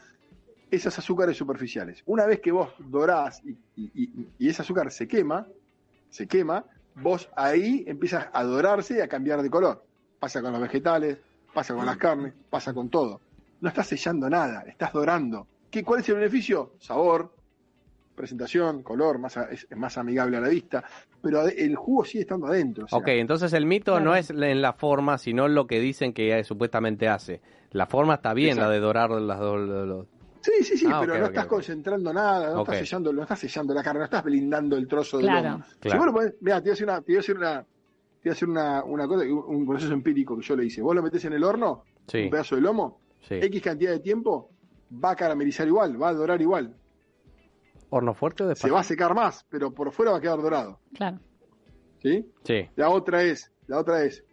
esas 0.71 0.97
azúcares 0.97 1.35
superficiales. 1.35 2.01
Una 2.05 2.25
vez 2.25 2.39
que 2.39 2.53
vos 2.53 2.69
dorás 2.79 3.41
y, 3.43 3.57
y- 3.75 4.47
ese 4.47 4.61
azúcar 4.61 4.89
se 4.93 5.09
quema, 5.09 5.45
se 6.09 6.25
quema, 6.25 6.63
vos 6.95 7.29
ahí 7.35 7.83
empiezas 7.85 8.29
a 8.31 8.43
dorarse 8.45 8.95
y 8.97 9.01
a 9.01 9.09
cambiar 9.09 9.41
de 9.41 9.49
color. 9.49 9.83
Pasa 10.21 10.41
con 10.41 10.53
los 10.53 10.61
vegetales, 10.61 11.17
pasa 11.53 11.75
con 11.75 11.85
las 11.85 11.97
carnes, 11.97 12.33
pasa 12.49 12.73
con 12.73 12.87
todo. 12.87 13.19
No 13.59 13.67
estás 13.67 13.87
sellando 13.87 14.29
nada, 14.29 14.61
estás 14.65 14.93
dorando. 14.93 15.47
¿Qué, 15.69 15.83
¿Cuál 15.83 15.99
es 15.99 16.07
el 16.07 16.15
beneficio? 16.15 16.71
Sabor, 16.79 17.34
presentación, 18.15 18.81
color, 18.84 19.19
más 19.19 19.38
a- 19.38 19.45
es, 19.51 19.67
es 19.69 19.77
más 19.77 19.98
amigable 19.98 20.38
a 20.38 20.41
la 20.41 20.48
vista, 20.50 20.84
pero 21.22 21.45
el 21.48 21.75
jugo 21.75 22.05
sigue 22.05 22.22
estando 22.22 22.48
adentro. 22.48 22.85
o 22.85 22.87
sea, 22.87 22.98
Ok, 22.98 23.07
entonces 23.09 23.53
el 23.53 23.66
mito 23.66 23.92
Claro. 23.94 24.05
no 24.05 24.16
es 24.16 24.29
en 24.29 24.61
la 24.61 24.74
forma, 24.74 25.18
sino 25.18 25.48
lo 25.48 25.68
que 25.68 25.79
dicen 25.79 26.13
que 26.13 26.37
eh, 26.39 26.44
supuestamente 26.44 27.07
hace. 27.07 27.42
La 27.72 27.85
forma 27.85 28.16
está 28.16 28.33
bien, 28.33 28.51
Exacto. 28.51 28.70
la 28.70 28.74
de 28.74 28.79
dorar 28.79 29.11
las 29.11 29.39
dos. 29.39 30.07
Sí, 30.42 30.51
sí, 30.63 30.77
sí, 30.77 30.85
Ah, 30.87 31.00
pero 31.01 31.18
no 31.18 31.25
estás 31.25 31.48
concentrando 31.48 32.13
nada, 32.13 32.53
no 32.53 32.61
estás 32.61 32.77
sellando, 32.77 33.11
no 33.11 33.24
estás 33.24 33.39
sellando 33.39 33.74
la 33.74 33.81
carne, 33.83 34.00
no 34.00 34.05
estás 34.05 34.24
blindando 34.24 34.77
el 34.77 34.87
trozo 34.87 35.18
de 35.18 35.24
Claro. 35.24 35.50
lomo. 35.50 35.63
Si 35.66 35.79
Claro. 35.79 35.98
vos 35.98 36.05
lo 36.05 36.13
ponés- 36.13 36.35
mirá, 36.39 36.57
te 36.61 36.61
voy 36.61 36.70
a 36.70 36.72
decir 36.74 36.85
una, 36.87 37.01
te 37.01 37.05
voy 37.07 37.16
a 37.16 37.18
decir 37.18 37.37
una, 37.37 37.61
te 37.63 37.66
voy 37.66 38.29
a 38.29 38.29
decir 38.29 38.48
una, 38.50 38.83
una 38.83 39.07
cosa, 39.07 39.24
un, 39.25 39.44
un 39.55 39.66
proceso 39.68 39.92
empírico 39.94 40.37
que 40.37 40.44
yo 40.44 40.55
le 40.55 40.66
hice. 40.66 40.81
Vos 40.83 40.96
lo 40.96 41.01
metés 41.01 41.25
en 41.25 41.33
el 41.33 41.44
horno, 41.44 41.83
Sí, 42.07 42.24
un 42.25 42.29
pedazo 42.29 42.55
de 42.55 42.61
lomo, 42.61 43.00
sí. 43.27 43.35
X 43.42 43.61
cantidad 43.63 43.92
de 43.92 44.00
tiempo, 44.00 44.51
va 45.03 45.11
a 45.11 45.16
caramelizar 45.16 45.66
igual, 45.68 46.00
va 46.00 46.09
a 46.09 46.13
dorar 46.13 46.39
igual. 46.39 46.75
¿Horno 47.89 48.13
fuerte 48.13 48.43
o 48.43 48.45
Se 48.48 48.50
despacio? 48.50 48.74
va 48.74 48.79
a 48.81 48.83
secar 48.83 49.13
más, 49.15 49.45
pero 49.50 49.71
por 49.74 49.91
fuera 49.91 50.11
va 50.11 50.17
a 50.17 50.21
quedar 50.21 50.41
dorado. 50.41 50.79
Claro. 50.93 51.19
¿Sí? 52.01 52.25
Sí, 52.43 52.67
La 52.75 52.89
otra 52.89 53.24
es, 53.24 53.51
la 53.67 53.79
otra 53.79 54.03
es, 54.03 54.24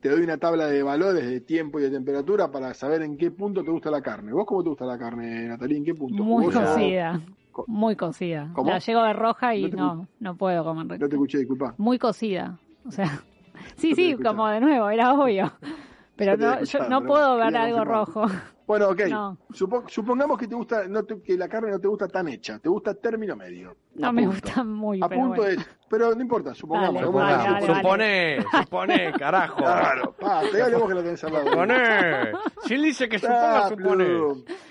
te 0.00 0.08
doy 0.08 0.22
una 0.22 0.36
tabla 0.38 0.66
de 0.66 0.82
valores 0.82 1.26
de 1.28 1.40
tiempo 1.40 1.78
y 1.80 1.82
de 1.82 1.90
temperatura 1.90 2.50
para 2.50 2.72
saber 2.74 3.02
en 3.02 3.16
qué 3.16 3.30
punto 3.30 3.62
te 3.64 3.70
gusta 3.70 3.90
la 3.90 4.00
carne. 4.00 4.32
¿Vos 4.32 4.46
cómo 4.46 4.62
te 4.62 4.68
gusta 4.70 4.84
la 4.86 4.98
carne, 4.98 5.46
Natalia? 5.48 5.76
¿En 5.78 5.84
qué 5.84 5.94
punto? 5.94 6.22
Muy 6.22 6.46
cocida. 6.46 7.20
Co- 7.52 7.64
Muy 7.66 7.96
cocida. 7.96 8.50
¿Cómo? 8.54 8.70
La 8.70 8.78
llego 8.78 9.02
de 9.02 9.12
roja 9.12 9.54
y 9.56 9.68
No 9.70 9.94
no, 9.96 10.08
no 10.20 10.36
puedo 10.36 10.62
comer 10.64 10.86
No 11.00 11.08
te 11.08 11.14
escuché, 11.16 11.38
disculpa. 11.38 11.74
Muy 11.78 11.98
cocida. 11.98 12.58
O 12.86 12.90
sea, 12.92 13.20
sí, 13.76 13.90
No 13.90 13.96
sí, 13.96 14.16
como 14.22 14.46
de 14.48 14.60
nuevo, 14.60 14.88
era 14.90 15.12
obvio. 15.14 15.52
Pero 16.16 16.36
No 16.36 16.62
yo 16.62 16.88
no 16.88 17.02
puedo 17.04 17.36
ver 17.36 17.56
algo 17.56 17.84
rojo. 17.84 18.26
Bueno, 18.70 18.88
ok. 18.90 19.00
No. 19.10 19.36
Supo- 19.52 19.82
supongamos 19.88 20.38
que 20.38 20.46
te 20.46 20.54
gusta, 20.54 20.86
no 20.86 21.02
te- 21.02 21.20
que 21.20 21.36
la 21.36 21.48
carne 21.48 21.72
no 21.72 21.80
te 21.80 21.88
gusta 21.88 22.06
tan 22.06 22.28
hecha, 22.28 22.60
te 22.60 22.68
gusta 22.68 22.94
término 22.94 23.34
medio. 23.34 23.74
No 23.96 24.06
A 24.06 24.12
me 24.12 24.22
punto. 24.22 24.40
gusta 24.40 24.62
muy, 24.62 25.00
A 25.02 25.08
pero 25.08 25.20
punto 25.22 25.42
bueno. 25.42 25.60
es, 25.60 25.68
pero 25.88 26.14
no 26.14 26.22
importa, 26.22 26.54
supongamos. 26.54 26.94
Dale, 27.02 27.12
vale, 27.12 27.32
dale, 27.32 27.66
dale. 27.66 27.74
supone, 27.80 28.38
supone, 28.64 29.12
carajo. 29.14 29.56
Claro, 29.56 30.12
pa, 30.12 30.42
pegale 30.52 30.76
vos 30.76 30.86
que 30.88 30.94
lo 30.94 31.02
tenés 31.02 31.24
al 31.24 31.32
lado. 31.32 31.50
Supone. 31.50 32.32
Si 32.64 32.74
él 32.74 32.82
dice 32.82 33.08
que 33.08 33.18
suponga, 33.18 33.66
Ah, 33.66 33.68
supone. 33.70 34.06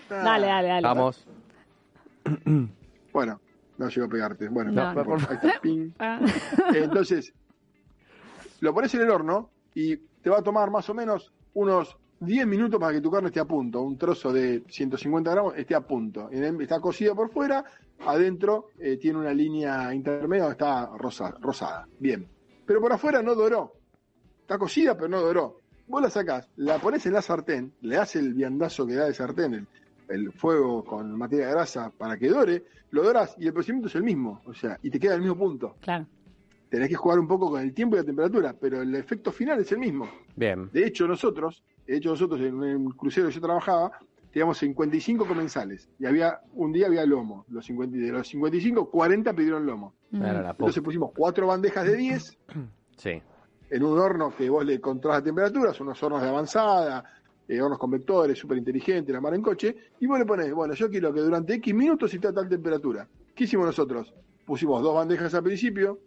Ah. 0.10 0.14
Dale, 0.24 0.48
dale, 0.48 0.68
dale. 0.70 0.82
Vamos. 0.88 1.28
Bueno, 3.12 3.42
no 3.78 3.90
llego 3.90 4.06
a 4.08 4.10
pegarte. 4.10 4.48
Bueno, 4.48 4.72
No, 4.72 4.94
no, 4.94 5.04
no. 5.04 5.16
Ahí 5.16 5.36
está, 5.44 5.60
ping. 5.62 5.92
Ah, 6.00 6.20
Entonces, 6.74 7.34
lo 8.62 8.74
pones 8.74 8.94
en 8.96 9.02
el 9.02 9.10
horno 9.10 9.50
y 9.76 9.98
te 9.98 10.30
va 10.30 10.38
a 10.38 10.42
tomar 10.42 10.72
más 10.72 10.90
o 10.90 10.94
menos 10.94 11.34
unos 11.54 11.98
10 12.20 12.48
minutos 12.48 12.80
para 12.80 12.94
que 12.94 13.02
tu 13.02 13.10
carne 13.12 13.28
esté 13.28 13.40
a 13.40 13.46
punto. 13.46 13.82
Un 13.82 13.98
trozo 13.98 14.32
de 14.34 14.64
150 14.68 15.32
gramos 15.32 15.54
esté 15.58 15.76
a 15.76 15.82
punto. 15.82 16.30
Está 16.30 16.80
cocida 16.80 17.16
por 17.16 17.30
fuera, 17.32 17.64
adentro 18.06 18.68
eh, 18.78 18.98
tiene 18.98 19.20
una 19.20 19.34
línea 19.34 19.94
intermedia 19.94 20.50
está 20.52 20.88
rosa- 20.98 21.36
rosada. 21.40 21.88
Bien. 22.00 22.28
Pero 22.66 22.82
por 22.82 22.92
afuera 22.94 23.22
no 23.22 23.36
doró. 23.36 23.74
Está 24.42 24.58
cocida, 24.58 24.96
pero 24.96 25.08
no 25.08 25.22
doró. 25.22 25.58
Vos 25.88 26.02
la 26.02 26.10
sacás, 26.10 26.48
la 26.58 26.78
pones 26.80 27.06
en 27.08 27.14
la 27.14 27.22
sartén, 27.22 27.74
le 27.82 27.96
das 27.96 28.16
el 28.16 28.34
viandazo 28.34 28.86
que 28.86 28.94
da 28.94 29.06
de 29.06 29.14
sartén, 29.14 29.54
el, 29.56 29.68
el 30.10 30.32
fuego 30.32 30.84
con 30.86 31.18
materia 31.18 31.50
grasa 31.50 31.92
para 31.98 32.16
que 32.18 32.30
dore, 32.30 32.64
lo 32.92 33.02
dorás 33.04 33.34
y 33.40 33.48
el 33.48 33.54
procedimiento 33.54 33.88
es 33.88 33.96
el 33.96 34.04
mismo. 34.04 34.42
O 34.46 34.54
sea, 34.54 34.78
y 34.84 34.92
te 34.92 35.00
queda 35.00 35.16
el 35.16 35.22
mismo 35.22 35.38
punto 35.38 35.78
claro. 35.82 36.06
Tenés 36.70 36.90
que 36.90 36.96
jugar 36.96 37.20
un 37.20 37.28
poco 37.28 37.50
con 37.50 37.62
el 37.62 37.74
tiempo 37.74 37.96
y 37.96 38.00
la 38.00 38.06
temperatura, 38.06 38.56
pero 38.60 38.82
el 38.82 38.94
efecto 38.96 39.32
final 39.32 39.60
es 39.60 39.72
el 39.72 39.80
mismo. 39.80 40.08
Bien. 40.36 40.70
De 40.72 40.86
hecho, 40.86 41.08
nosotros, 41.08 41.64
de 41.86 41.98
hecho 41.98 42.10
nosotros 42.10 42.40
en 42.42 42.64
el 42.64 42.96
crucero 42.96 43.28
que 43.28 43.34
yo 43.34 43.42
trabajaba, 43.42 43.92
teníamos 44.32 44.58
55 44.60 45.26
comensales 45.26 45.90
y 46.00 46.06
había 46.06 46.40
un 46.54 46.72
día 46.72 46.88
había 46.88 47.06
lomo. 47.06 47.46
Los 47.50 47.66
50, 47.66 47.98
y 47.98 48.02
de 48.02 48.12
los 48.12 48.28
55, 48.28 48.90
40 48.90 49.34
pidieron 49.34 49.66
lomo. 49.66 49.94
Mm. 50.12 50.24
Entonces 50.24 50.84
pusimos 50.84 51.12
cuatro 51.16 51.48
bandejas 51.48 51.86
de 51.86 51.96
10 51.96 52.38
Sí. 52.98 53.22
en 53.70 53.84
un 53.84 53.98
horno 53.98 54.34
que 54.36 54.50
vos 54.50 54.66
le 54.66 54.80
controlas 54.82 55.22
la 55.22 55.24
temperatura, 55.26 55.74
son 55.74 55.88
unos 55.88 56.04
hornos 56.04 56.22
de 56.22 56.28
avanzada, 56.28 57.04
eh, 57.48 57.62
hornos 57.62 57.80
convectores, 57.80 58.38
súper 58.38 58.58
inteligentes, 58.58 59.12
la 59.14 59.22
mar 59.22 59.34
en 59.34 59.42
coche, 59.42 59.76
y 60.00 60.06
vos 60.06 60.20
le 60.20 60.26
pones, 60.26 60.54
bueno, 60.54 60.74
yo 60.76 60.90
quiero 60.90 61.12
que 61.14 61.22
durante 61.22 61.54
X 61.56 61.74
minutos 61.74 62.14
esté 62.14 62.28
a 62.28 62.34
tal 62.34 62.48
temperatura. 62.50 63.08
¿Qué 63.34 63.46
hicimos 63.46 63.66
nosotros? 63.66 64.14
Pusimos 64.46 64.84
dos 64.84 64.94
bandejas 64.94 65.34
al 65.34 65.44
principio, 65.44 65.98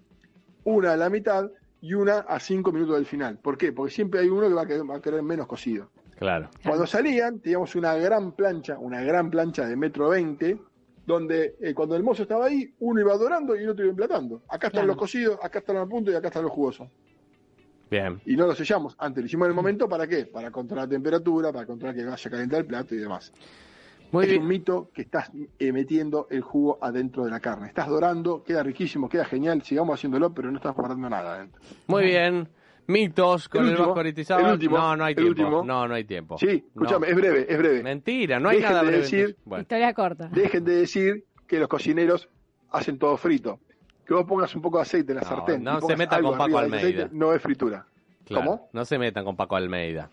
una 0.64 0.92
a 0.92 0.96
la 0.96 1.11
mitad 1.11 1.51
y 1.81 1.94
una 1.94 2.18
a 2.20 2.38
cinco 2.38 2.70
minutos 2.72 2.96
del 2.96 3.07
final. 3.07 3.38
¿Por 3.38 3.59
qué? 3.59 3.72
Porque 3.72 3.92
siempre 3.92 4.20
hay 4.20 4.29
uno 4.29 4.48
que 4.48 4.55
va 4.55 4.62
a 4.62 4.66
querer, 4.66 4.88
va 4.88 4.96
a 4.96 5.01
querer 5.03 5.22
menos 5.22 5.46
cocido. 5.46 5.90
Claro. 6.18 6.48
Cuando 6.64 6.87
salían, 6.87 7.40
teníamos 7.40 7.75
una 7.75 7.94
gran 7.96 8.33
plancha, 8.33 8.79
una 8.79 9.01
gran 9.03 9.31
plancha 9.31 9.66
de 9.66 9.75
metro 9.75 10.09
veinte, 10.11 10.57
donde 11.05 11.57
eh, 11.61 11.75
cuando 11.75 11.96
el 11.96 12.05
mozo 12.05 12.22
estaba 12.22 12.46
ahí, 12.46 12.72
uno 12.79 13.01
iba 13.01 13.16
dorando 13.16 13.57
y 13.57 13.64
el 13.64 13.70
otro 13.70 13.85
iba 13.85 13.90
emplatando. 13.90 14.37
Acá 14.46 14.68
están 14.68 14.70
Claro. 14.70 14.87
los 14.88 14.96
cocidos, 14.96 15.38
acá 15.42 15.59
están 15.59 15.75
los 15.77 15.88
puntos 15.88 16.14
y 16.14 16.16
acá 16.16 16.29
están 16.29 16.44
los 16.44 16.53
jugosos 16.53 16.88
Bien. 17.90 18.20
y 18.25 18.37
no 18.37 18.46
lo 18.46 18.55
sellamos. 18.55 18.94
Antes 18.98 19.22
lo 19.22 19.27
hicimos 19.27 19.46
en 19.46 19.51
el 19.51 19.57
momento, 19.57 19.88
¿para 19.88 20.07
qué? 20.07 20.27
Para 20.27 20.53
controlar 20.53 20.87
la 20.87 20.90
temperatura, 20.90 21.53
para 21.53 21.66
controlar 21.66 21.96
que 21.96 22.05
vaya 22.05 22.29
a 22.29 22.31
calentar 22.31 22.61
el 22.61 22.66
plato 22.66 22.94
y 22.94 22.98
demás. 22.98 23.33
Muy 24.12 24.25
es 24.25 24.31
bien. 24.31 24.42
un 24.42 24.48
mito 24.48 24.90
que 24.94 25.03
estás 25.03 25.31
eh, 25.59 25.72
metiendo 25.72 26.27
el 26.31 26.42
jugo 26.42 26.79
adentro 26.81 27.25
de 27.25 27.31
la 27.31 27.40
carne. 27.40 27.66
Estás 27.68 27.88
dorando, 27.88 28.42
queda 28.44 28.62
riquísimo, 28.62 29.09
queda 29.09 29.25
genial, 29.25 29.62
sigamos 29.62 29.94
haciéndolo, 29.98 30.33
pero 30.33 30.51
no 30.51 30.59
estás 30.59 30.75
guardando 30.75 31.09
nada 31.11 31.35
adentro. 31.37 31.61
Muy 31.88 32.05
bien. 32.05 32.48
Mitos 32.87 33.48
con 33.48 33.61
El 33.62 33.66
el, 33.68 33.70
último, 33.72 33.87
Vasco 33.88 34.01
Aristizábal. 34.01 34.44
el 34.46 34.53
último, 34.53 34.77
no, 34.79 34.96
no 34.96 35.05
hay 35.05 35.12
el 35.12 35.16
tiempo. 35.16 35.31
último. 35.42 35.64
No, 35.64 35.88
no 35.88 35.94
hay 35.94 36.05
tiempo. 36.05 36.37
Sí, 36.38 36.64
escúchame, 36.75 37.07
No. 37.07 37.12
es 37.12 37.16
breve, 37.16 37.46
es 37.48 37.59
breve. 37.59 37.83
Mentira, 37.83 38.38
no 38.40 38.48
hay 38.48 38.57
Dejen 38.57 38.70
nada 38.70 38.83
de 38.83 38.88
breve. 38.88 39.03
decir-. 39.05 39.37
Bueno, 39.44 39.62
Historia 39.62 39.94
corta. 39.94 40.29
Dejen 40.29 40.64
de 40.64 40.75
decir 40.77 41.25
que 41.46 41.59
los 41.59 41.68
cocineros 41.68 42.29
hacen 42.70 42.98
todo 42.98 43.16
frito. 43.16 43.61
Que 44.05 44.14
vos 44.14 44.25
pongas 44.25 44.55
un 44.57 44.62
poco 44.62 44.79
de 44.79 44.83
aceite 44.83 45.12
en 45.12 45.16
la 45.16 45.22
No, 45.22 45.29
sartén. 45.29 45.62
no 45.62 45.81
se 45.81 45.96
metan 45.96 46.22
con 46.22 46.37
Paco 46.37 46.59
Almeida. 46.59 46.77
aceite, 46.79 47.09
no 47.12 47.33
es 47.33 47.40
fritura. 47.40 47.87
claro, 48.27 48.44
¿Cómo? 48.44 48.68
No 48.72 48.85
se 48.85 48.98
metan 48.98 49.25
con 49.25 49.37
Paco 49.37 49.55
Almeida. 49.57 50.11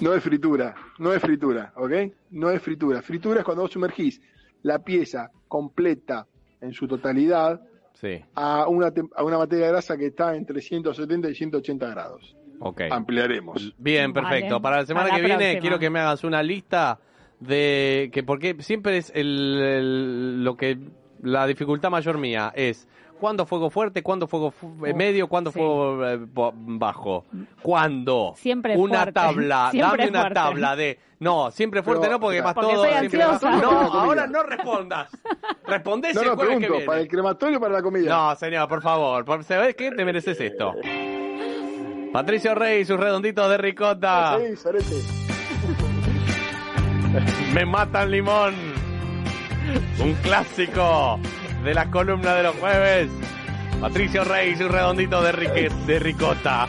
No 0.00 0.12
es 0.14 0.22
fritura, 0.22 0.74
no 0.98 1.12
es 1.12 1.22
fritura, 1.22 1.72
¿ok? 1.76 1.92
No 2.30 2.50
es 2.50 2.60
fritura. 2.62 3.00
Fritura 3.02 3.38
es 3.40 3.44
cuando 3.44 3.62
vos 3.62 3.72
sumergís 3.72 4.20
la 4.62 4.78
pieza 4.80 5.30
completa 5.48 6.26
en 6.60 6.72
su 6.72 6.86
totalidad 6.86 7.60
Sí, 7.94 8.22
a 8.34 8.68
una, 8.68 8.92
a 9.16 9.24
una 9.24 9.38
materia 9.38 9.68
grasa 9.68 9.96
que 9.96 10.06
está 10.06 10.36
entre 10.36 10.60
170 10.60 11.30
y 11.30 11.34
180 11.34 11.88
grados. 11.88 12.36
ok. 12.60 12.82
Ampliaremos. 12.90 13.74
Bien, 13.78 14.12
Vale. 14.12 14.28
perfecto. 14.28 14.60
Para 14.60 14.76
la 14.78 14.86
semana 14.86 15.08
Para 15.08 15.16
que 15.16 15.22
la 15.22 15.28
viene 15.28 15.44
próxima. 15.44 15.60
quiero 15.62 15.78
que 15.78 15.88
me 15.90 16.00
hagas 16.00 16.22
una 16.24 16.42
lista 16.42 16.98
de 17.40 18.10
que 18.12 18.22
porque 18.22 18.54
siempre 18.60 18.98
es 18.98 19.10
el, 19.14 19.58
el- 19.62 20.44
lo 20.44 20.56
que 20.58 20.78
la 21.22 21.46
dificultad 21.46 21.88
mayor 21.90 22.18
mía 22.18 22.52
es 22.54 22.86
cuándo 23.18 23.46
fuego 23.46 23.70
fuerte, 23.70 24.02
cuándo 24.02 24.26
fuego 24.26 24.50
fu- 24.50 24.84
eh, 24.86 24.94
medio, 24.94 25.28
cuándo 25.28 25.50
sí. 25.50 25.58
fuego 25.58 26.06
eh, 26.06 26.18
bajo. 26.20 27.24
¿Cuándo? 27.62 28.34
Siempre 28.36 28.76
una 28.76 28.94
fuerte. 28.98 29.12
tabla, 29.12 29.68
Siempre 29.72 29.96
dame 29.98 30.10
una 30.10 30.20
fuerte. 30.20 30.34
tabla 30.34 30.76
de 30.76 30.98
no, 31.18 31.50
siempre 31.50 31.82
fuerte 31.82 32.02
Pero, 32.02 32.12
no 32.12 32.20
porque 32.20 32.42
más 32.42 32.52
Porque 32.54 32.72
todo 32.74 32.84
soy 32.84 32.92
siempre 32.98 33.22
ansiosa. 33.22 33.56
No, 33.56 33.70
ahora 33.70 34.26
no 34.26 34.42
respondas. 34.42 35.08
Respondés 35.66 36.14
No, 36.14 36.20
el 36.22 36.26
no, 36.28 36.34
jueves 36.36 36.52
que 36.54 36.58
pregunto, 36.58 36.72
viene. 36.74 36.86
¿para 36.86 37.00
el 37.00 37.08
crematorio 37.08 37.56
o 37.56 37.60
para 37.60 37.72
la 37.74 37.82
comida? 37.82 38.10
No, 38.30 38.36
señor, 38.36 38.68
por 38.68 38.82
favor. 38.82 39.24
por- 39.24 39.42
¿Sabés 39.44 39.74
qué? 39.74 39.90
Te 39.92 40.04
mereces 40.04 40.38
esto. 40.40 40.74
Patricio 42.12 42.54
Rey, 42.54 42.84
sus 42.84 42.98
redonditos 43.00 43.48
de 43.50 43.56
ricota. 43.58 44.38
Sí, 44.38 44.56
sorete. 44.56 44.94
Me 47.54 47.64
matan 47.64 48.10
limón. 48.10 48.54
Un 50.00 50.12
clásico 50.22 51.18
de 51.66 51.74
la 51.74 51.90
columna 51.90 52.34
de 52.34 52.42
los 52.44 52.54
jueves. 52.56 53.10
Patricio 53.80 54.24
Rey, 54.24 54.56
sus 54.56 54.70
redonditos 54.70 55.22
de, 55.24 55.32
rique- 55.32 55.68
de 55.86 55.98
ricota. 55.98 56.66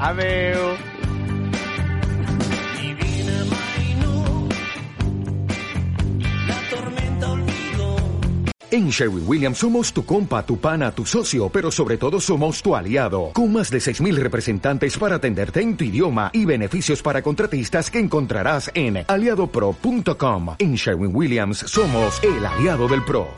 Adeu. 0.00 0.76
En 8.70 8.88
Sherwin 8.88 9.24
Williams 9.26 9.58
somos 9.58 9.92
tu 9.92 10.02
compa, 10.06 10.46
tu 10.46 10.56
pana, 10.58 10.90
tu 10.92 11.04
socio, 11.04 11.50
pero 11.50 11.70
sobre 11.70 11.98
todo 11.98 12.18
somos 12.18 12.62
tu 12.62 12.74
aliado, 12.74 13.30
con 13.34 13.52
más 13.52 13.70
de 13.70 13.78
6.000 13.78 14.14
representantes 14.16 14.96
para 14.96 15.16
atenderte 15.16 15.60
en 15.60 15.76
tu 15.76 15.84
idioma 15.84 16.30
y 16.32 16.46
beneficios 16.46 17.02
para 17.02 17.20
contratistas 17.20 17.90
que 17.90 17.98
encontrarás 17.98 18.70
en 18.74 19.04
aliadopro.com. 19.06 20.54
En 20.58 20.74
Sherwin 20.74 21.14
Williams 21.14 21.58
somos 21.58 22.18
el 22.24 22.46
aliado 22.46 22.88
del 22.88 23.04
PRO. 23.04 23.28